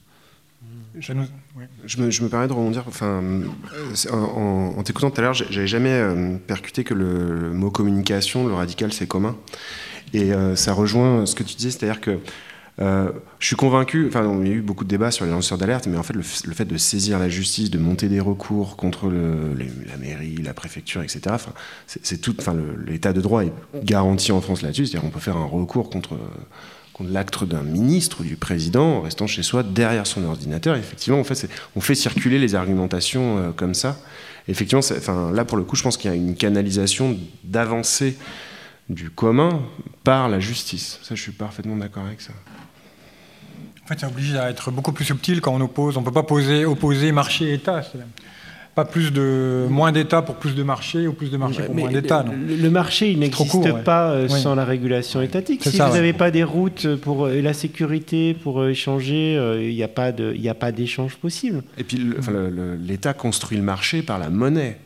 Ça 1.01 1.13
nous- 1.13 1.25
oui. 1.57 1.63
Je 1.85 2.01
me, 2.01 2.09
je 2.11 2.23
me 2.23 2.29
permets 2.29 2.47
de 2.47 2.53
rebondir. 2.53 2.83
Enfin, 2.87 3.21
euh, 3.23 3.43
en, 4.11 4.15
en- 4.17 4.77
en 4.77 4.83
t'écoutant 4.83 5.09
tout 5.11 5.19
à 5.21 5.23
l'heure, 5.23 5.33
j'avais 5.33 5.67
jamais 5.67 5.91
euh, 5.93 6.35
percuté 6.37 6.83
que 6.83 6.93
le, 6.93 7.39
le 7.39 7.51
mot 7.53 7.71
communication, 7.71 8.47
le 8.47 8.53
radical, 8.53 8.91
c'est 8.93 9.07
commun. 9.07 9.35
Et 10.13 10.33
euh, 10.33 10.55
ça 10.55 10.73
rejoint 10.73 11.25
ce 11.25 11.35
que 11.35 11.43
tu 11.43 11.55
disais, 11.55 11.71
c'est-à-dire 11.71 12.01
que 12.01 12.19
euh, 12.81 13.11
je 13.39 13.47
suis 13.47 13.55
convaincu. 13.57 14.07
Enfin, 14.07 14.39
il 14.41 14.47
y 14.47 14.51
a 14.51 14.55
eu 14.55 14.61
beaucoup 14.61 14.83
de 14.85 14.89
débats 14.89 15.11
sur 15.11 15.25
les 15.25 15.31
lanceurs 15.31 15.57
d'alerte, 15.57 15.85
mais 15.87 15.97
en 15.97 16.03
fait, 16.03 16.13
le, 16.13 16.21
fait 16.23 16.65
de 16.65 16.77
saisir 16.77 17.19
la 17.19 17.27
justice, 17.29 17.69
de 17.69 17.77
monter 17.77 18.07
des 18.07 18.19
recours 18.21 18.75
contre 18.77 19.07
le- 19.09 19.53
les- 19.57 19.69
la 19.89 19.97
mairie, 19.97 20.37
la 20.37 20.53
préfecture, 20.53 21.01
etc. 21.03 21.21
Enfin, 21.29 21.51
c'est 21.87 22.19
tout. 22.21 22.35
Enfin, 22.39 22.55
l'état 22.87 23.11
de 23.13 23.21
droit 23.21 23.43
est 23.43 23.51
garanti 23.83 24.31
en 24.31 24.39
France 24.41 24.61
là-dessus. 24.61 24.85
C'est-à-dire, 24.87 25.07
on 25.07 25.11
peut 25.11 25.19
faire 25.19 25.37
un 25.37 25.45
recours 25.45 25.89
contre 25.89 26.09
contre 26.09 26.15
l'acte 27.03 27.43
d'un 27.43 27.61
ministre 27.61 28.21
ou 28.21 28.23
du 28.23 28.35
président 28.35 28.97
en 28.97 29.01
restant 29.01 29.27
chez 29.27 29.43
soi 29.43 29.63
derrière 29.63 30.07
son 30.07 30.23
ordinateur. 30.25 30.75
Effectivement, 30.75 31.19
en 31.19 31.23
fait, 31.23 31.49
on 31.75 31.81
fait 31.81 31.95
circuler 31.95 32.39
les 32.39 32.55
argumentations 32.55 33.37
euh, 33.37 33.51
comme 33.51 33.73
ça. 33.73 33.99
Effectivement, 34.47 34.81
enfin, 34.81 35.31
là, 35.31 35.45
pour 35.45 35.57
le 35.57 35.63
coup, 35.63 35.75
je 35.75 35.83
pense 35.83 35.97
qu'il 35.97 36.09
y 36.09 36.13
a 36.13 36.17
une 36.17 36.35
canalisation 36.35 37.17
d'avancée 37.43 38.17
du 38.89 39.09
commun 39.09 39.61
par 40.03 40.29
la 40.29 40.39
justice. 40.39 40.99
Ça, 41.03 41.15
je 41.15 41.21
suis 41.21 41.31
parfaitement 41.31 41.75
d'accord 41.75 42.05
avec 42.05 42.21
ça. 42.21 42.33
En 43.83 43.87
fait, 43.87 43.99
ça 43.99 44.07
oblige 44.07 44.35
à 44.35 44.49
être 44.49 44.71
beaucoup 44.71 44.91
plus 44.91 45.05
subtil 45.05 45.41
quand 45.41 45.53
on 45.53 45.61
oppose. 45.61 45.97
On 45.97 46.01
ne 46.01 46.05
peut 46.05 46.11
pas 46.11 46.23
poser, 46.23 46.65
opposer 46.65 47.11
marché 47.11 47.53
État. 47.53 47.83
Pas 48.79 48.85
plus 48.85 49.11
de, 49.11 49.65
moins 49.69 49.91
d'État 49.91 50.21
pour 50.21 50.35
plus 50.35 50.55
de 50.55 50.63
marché 50.63 51.05
ou 51.05 51.11
plus 51.13 51.29
de 51.31 51.35
marché 51.37 51.63
pour 51.63 51.75
Mais 51.75 51.81
moins 51.83 51.91
d'État. 51.91 52.23
le, 52.25 52.69
marché, 52.69 53.11
il 53.11 53.19
n'existe 53.19 53.53
ouais. 53.55 53.73
pas 53.83 54.11
euh, 54.11 54.27
Oui. 54.31 54.39
sans 54.41 54.55
la 54.55 54.63
régulation 54.63 55.21
étatique. 55.21 55.63
Si 55.63 55.71
ça, 55.71 55.87
vous 55.87 55.91
ouais. 55.91 55.97
n'avez 55.97 56.13
pas 56.13 56.31
des 56.31 56.43
routes 56.45 56.95
pour 56.95 57.25
euh, 57.25 57.33
et 57.33 57.41
la 57.41 57.51
sécurité 57.53 58.33
pour 58.33 58.61
euh, 58.61 58.69
échanger, 58.69 59.35
euh, 59.37 59.61
il 59.61 59.75
n'y 59.75 59.83
a 59.83 59.89
pas 59.89 60.13
de, 60.13 60.31
il 60.33 60.39
n'y 60.41 60.47
a 60.47 60.53
pas 60.53 60.71
d'échange 60.71 61.17
possible. 61.17 61.61
Et 61.77 61.83
puis 61.83 61.99
l'État 62.87 63.13
construit 63.13 63.57
le 63.57 63.63
marché 63.63 64.01
par 64.01 64.17
la 64.17 64.29
monnaie. 64.29 64.77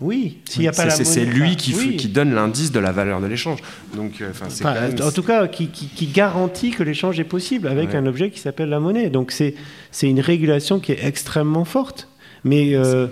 Oui, 0.00 0.38
s'il 0.48 0.62
n'y 0.62 0.68
a 0.68 0.70
pas 0.70 0.82
C'est- 0.84 0.88
la 0.88 0.94
c'est 0.94 1.04
c'est 1.04 1.26
monnaie- 1.26 1.32
lui 1.40 1.56
qui, 1.56 1.74
oui. 1.74 1.96
qui 1.96 2.08
donne 2.08 2.32
l'indice 2.34 2.70
de 2.72 2.78
la 2.80 2.92
valeur 2.92 3.20
de 3.20 3.26
l'échange. 3.26 3.58
Donc, 3.96 4.20
euh, 4.22 4.30
enfin, 4.30 4.46
même- 4.80 4.96
en 5.02 5.10
tout 5.10 5.22
cas, 5.22 5.46
qui, 5.48 5.66
qui- 5.68 5.88
qui 5.88 6.06
garantit 6.06 6.70
que 6.70 6.82
l'échange 6.84 7.18
est 7.20 7.24
possible 7.24 7.66
avec 7.68 7.90
Ouais. 7.90 7.96
un 7.96 8.06
objet 8.06 8.30
qui 8.30 8.38
s'appelle 8.38 8.68
la 8.70 8.80
monnaie. 8.80 9.10
Donc 9.10 9.30
c'est 9.32 9.54
c'est 9.90 10.08
une 10.08 10.20
régulation 10.20 10.78
qui 10.78 10.92
est 10.92 11.04
extrêmement 11.04 11.64
forte. 11.66 12.06
Mais 12.44 12.74
euh, 12.74 13.08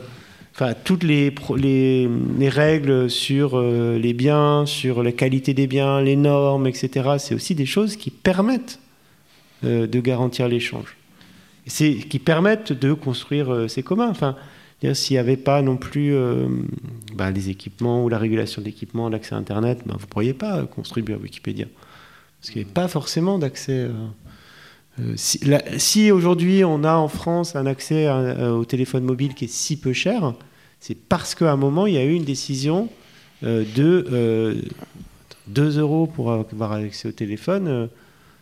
enfin, 0.61 0.75
toutes 0.85 1.05
les, 1.05 1.33
règles 2.49 3.09
sur 3.09 3.53
euh, 3.55 3.97
les 3.97 4.12
biens, 4.12 4.66
sur 4.66 5.03
la 5.05 5.12
qualité 5.12 5.55
des 5.55 5.68
biens, 5.68 6.01
les 6.01 6.16
normes, 6.16 6.66
etc., 6.66 7.11
c'est 7.18 7.35
aussi 7.35 7.55
des 7.55 7.66
choses 7.66 7.97
qui 7.97 8.11
permettent 8.11 8.81
euh, 9.64 9.87
de 9.87 10.01
garantir 10.01 10.49
l'échange. 10.49 10.97
C'est 11.66 11.94
qui 11.94 12.18
permettent 12.18 12.73
de 12.73 12.92
construire 12.92 13.53
euh, 13.53 13.68
ces 13.68 13.83
communs. 13.83 14.09
Enfin, 14.09 14.35
s'il 14.94 15.14
n'y 15.14 15.18
avait 15.18 15.37
pas 15.37 15.61
non 15.62 15.77
plus 15.77 16.14
bah, 17.14 17.33
les 17.33 17.51
équipements 17.51 18.05
ou 18.05 18.09
la 18.09 18.16
régulation 18.16 18.62
d'équipements, 18.62 19.09
l'accès 19.09 19.35
à 19.35 19.38
Internet, 19.38 19.81
bah, 19.85 19.94
vous 19.99 20.07
ne 20.07 20.11
pourriez 20.11 20.35
pas 20.35 20.64
contribuer 20.66 21.14
à 21.14 21.18
Wikipédia. 21.18 21.66
Parce 22.40 22.53
qu'il 22.53 22.62
n'y 22.62 22.68
a 22.68 22.73
pas 22.73 22.87
forcément 22.87 23.40
d'accès. 23.40 23.88
Euh, 25.00 25.14
si 25.16 26.11
aujourd'hui 26.11 26.64
on 26.64 26.84
a 26.84 26.94
en 26.94 27.08
France 27.08 27.56
un 27.56 27.66
accès 27.66 28.06
euh, 28.06 28.52
au 28.52 28.64
téléphone 28.64 29.04
mobile 29.04 29.34
qui 29.34 29.44
est 29.44 29.52
si 29.52 29.78
peu 29.78 29.92
cher, 29.92 30.34
c'est 30.80 30.96
parce 30.96 31.34
qu'à 31.34 31.52
un 31.52 31.56
moment 31.56 31.87
il 31.87 31.94
y 31.94 31.98
a 31.98 32.04
eu 32.04 32.14
une 32.14 32.24
décision 32.24 32.88
euh, 33.44 33.64
de 33.76 34.06
euh, 34.12 34.62
2 35.48 35.78
euros 35.78 36.06
pour 36.06 36.32
avoir 36.32 36.72
accès 36.72 37.08
au 37.08 37.12
téléphone. 37.12 37.88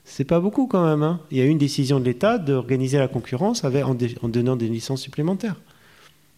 c'est 0.04 0.24
pas 0.24 0.40
beaucoup 0.40 0.66
quand 0.66 0.84
même. 0.84 1.02
hein. 1.02 1.20
Il 1.30 1.38
y 1.38 1.40
a 1.40 1.44
eu 1.44 1.48
une 1.48 1.58
décision 1.58 2.00
de 2.00 2.04
l'État 2.04 2.38
d'organiser 2.38 2.98
la 2.98 3.08
concurrence 3.08 3.62
en, 3.64 4.28
donnant 4.28 4.56
des 4.56 4.68
licences 4.68 5.02
supplémentaires. 5.02 5.56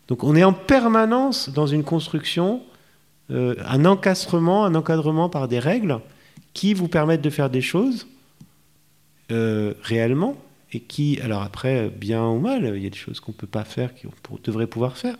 Donc 0.08 0.24
on 0.24 0.34
est 0.36 0.44
en 0.44 0.52
permanence 0.52 1.48
dans 1.50 1.66
une 1.66 1.84
construction, 1.84 2.60
un 3.30 3.84
encastrement, 3.84 4.66
un 4.66 4.74
encadrement 4.74 5.28
par 5.30 5.48
des 5.48 5.58
règles 5.58 6.00
qui 6.52 6.74
vous 6.74 6.88
permettent 6.88 7.22
de 7.22 7.30
faire 7.30 7.48
des 7.48 7.62
choses 7.62 8.06
euh, 9.30 9.74
réellement 9.82 10.36
et 10.72 10.80
qui, 10.80 11.18
alors 11.22 11.42
après, 11.42 11.88
bien 11.88 12.26
ou 12.26 12.38
mal, 12.38 12.72
il 12.76 12.82
y 12.82 12.86
a 12.86 12.90
des 12.90 12.96
choses 12.96 13.20
qu'on 13.20 13.32
ne 13.32 13.36
peut 13.36 13.46
pas 13.46 13.64
faire, 13.64 13.90
qu'on 14.24 14.38
devrait 14.44 14.66
pouvoir 14.66 14.96
faire. 14.96 15.14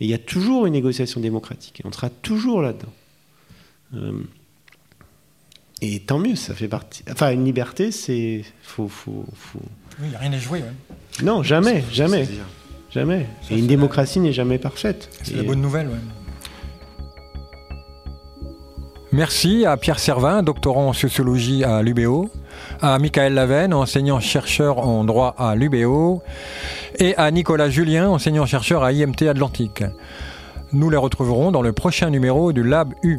Et 0.00 0.04
il 0.04 0.10
y 0.10 0.14
a 0.14 0.18
toujours 0.18 0.66
une 0.66 0.72
négociation 0.72 1.20
démocratique 1.20 1.80
et 1.80 1.86
on 1.86 1.92
sera 1.92 2.10
toujours 2.10 2.62
là-dedans. 2.62 2.92
Euh, 3.94 4.12
et 5.80 6.00
tant 6.00 6.18
mieux, 6.18 6.34
ça 6.36 6.54
fait 6.54 6.68
partie. 6.68 7.04
Enfin, 7.10 7.30
une 7.32 7.44
liberté, 7.44 7.92
c'est. 7.92 8.44
Faut, 8.62 8.88
faut, 8.88 9.24
faut... 9.34 9.60
Oui, 10.00 10.06
il 10.06 10.10
n'y 10.10 10.14
a 10.16 10.18
rien 10.18 10.32
à 10.32 10.38
jouer. 10.38 10.60
ouais. 10.60 11.24
Non, 11.24 11.42
jamais, 11.42 11.84
jamais, 11.92 12.26
jamais. 12.90 13.26
Ça, 13.42 13.54
et 13.54 13.58
une 13.58 13.66
démocratie 13.68 14.18
n'est 14.20 14.32
jamais 14.32 14.58
parfaite. 14.58 15.08
C'est 15.22 15.34
Et- 15.34 15.36
la 15.36 15.42
bonne 15.44 15.60
nouvelle. 15.60 15.88
ouais. 15.88 15.94
Merci 19.10 19.64
à 19.64 19.76
Pierre 19.76 19.98
Servin, 19.98 20.42
doctorant 20.42 20.88
en 20.88 20.92
sociologie 20.92 21.64
à 21.64 21.82
l'UBO, 21.82 22.30
à 22.80 22.98
Michael 22.98 23.34
Lavenne, 23.34 23.74
enseignant-chercheur 23.74 24.78
en 24.78 25.04
droit 25.04 25.34
à 25.38 25.54
l'UBO, 25.54 26.22
et 26.98 27.16
à 27.16 27.30
Nicolas 27.30 27.70
Julien, 27.70 28.08
enseignant-chercheur 28.08 28.82
à 28.82 28.92
IMT 28.92 29.28
Atlantique. 29.28 29.84
Nous 30.72 30.90
les 30.90 30.96
retrouverons 30.96 31.50
dans 31.50 31.62
le 31.62 31.72
prochain 31.72 32.10
numéro 32.10 32.52
du 32.52 32.62
Lab 32.62 32.92
U. 33.02 33.18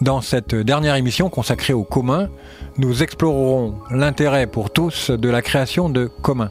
Dans 0.00 0.20
cette 0.20 0.54
dernière 0.54 0.96
émission 0.96 1.30
consacrée 1.30 1.72
au 1.72 1.84
commun, 1.84 2.28
nous 2.76 3.02
explorerons 3.02 3.76
l'intérêt 3.90 4.46
pour 4.46 4.70
tous 4.70 5.10
de 5.10 5.28
la 5.28 5.42
création 5.42 5.88
de 5.88 6.10
communs. 6.22 6.50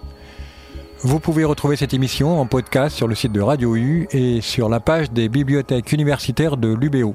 Vous 1.01 1.19
pouvez 1.19 1.43
retrouver 1.43 1.75
cette 1.75 1.93
émission 1.93 2.39
en 2.39 2.47
podcast 2.47 2.95
sur 2.95 3.07
le 3.07 3.13
site 3.13 3.31
de 3.31 3.41
Radio 3.41 3.75
U 3.75 4.07
et 4.11 4.41
sur 4.41 4.69
la 4.69 4.79
page 4.79 5.11
des 5.11 5.29
bibliothèques 5.29 5.91
universitaires 5.91 6.57
de 6.57 6.73
l'UBO. 6.73 7.13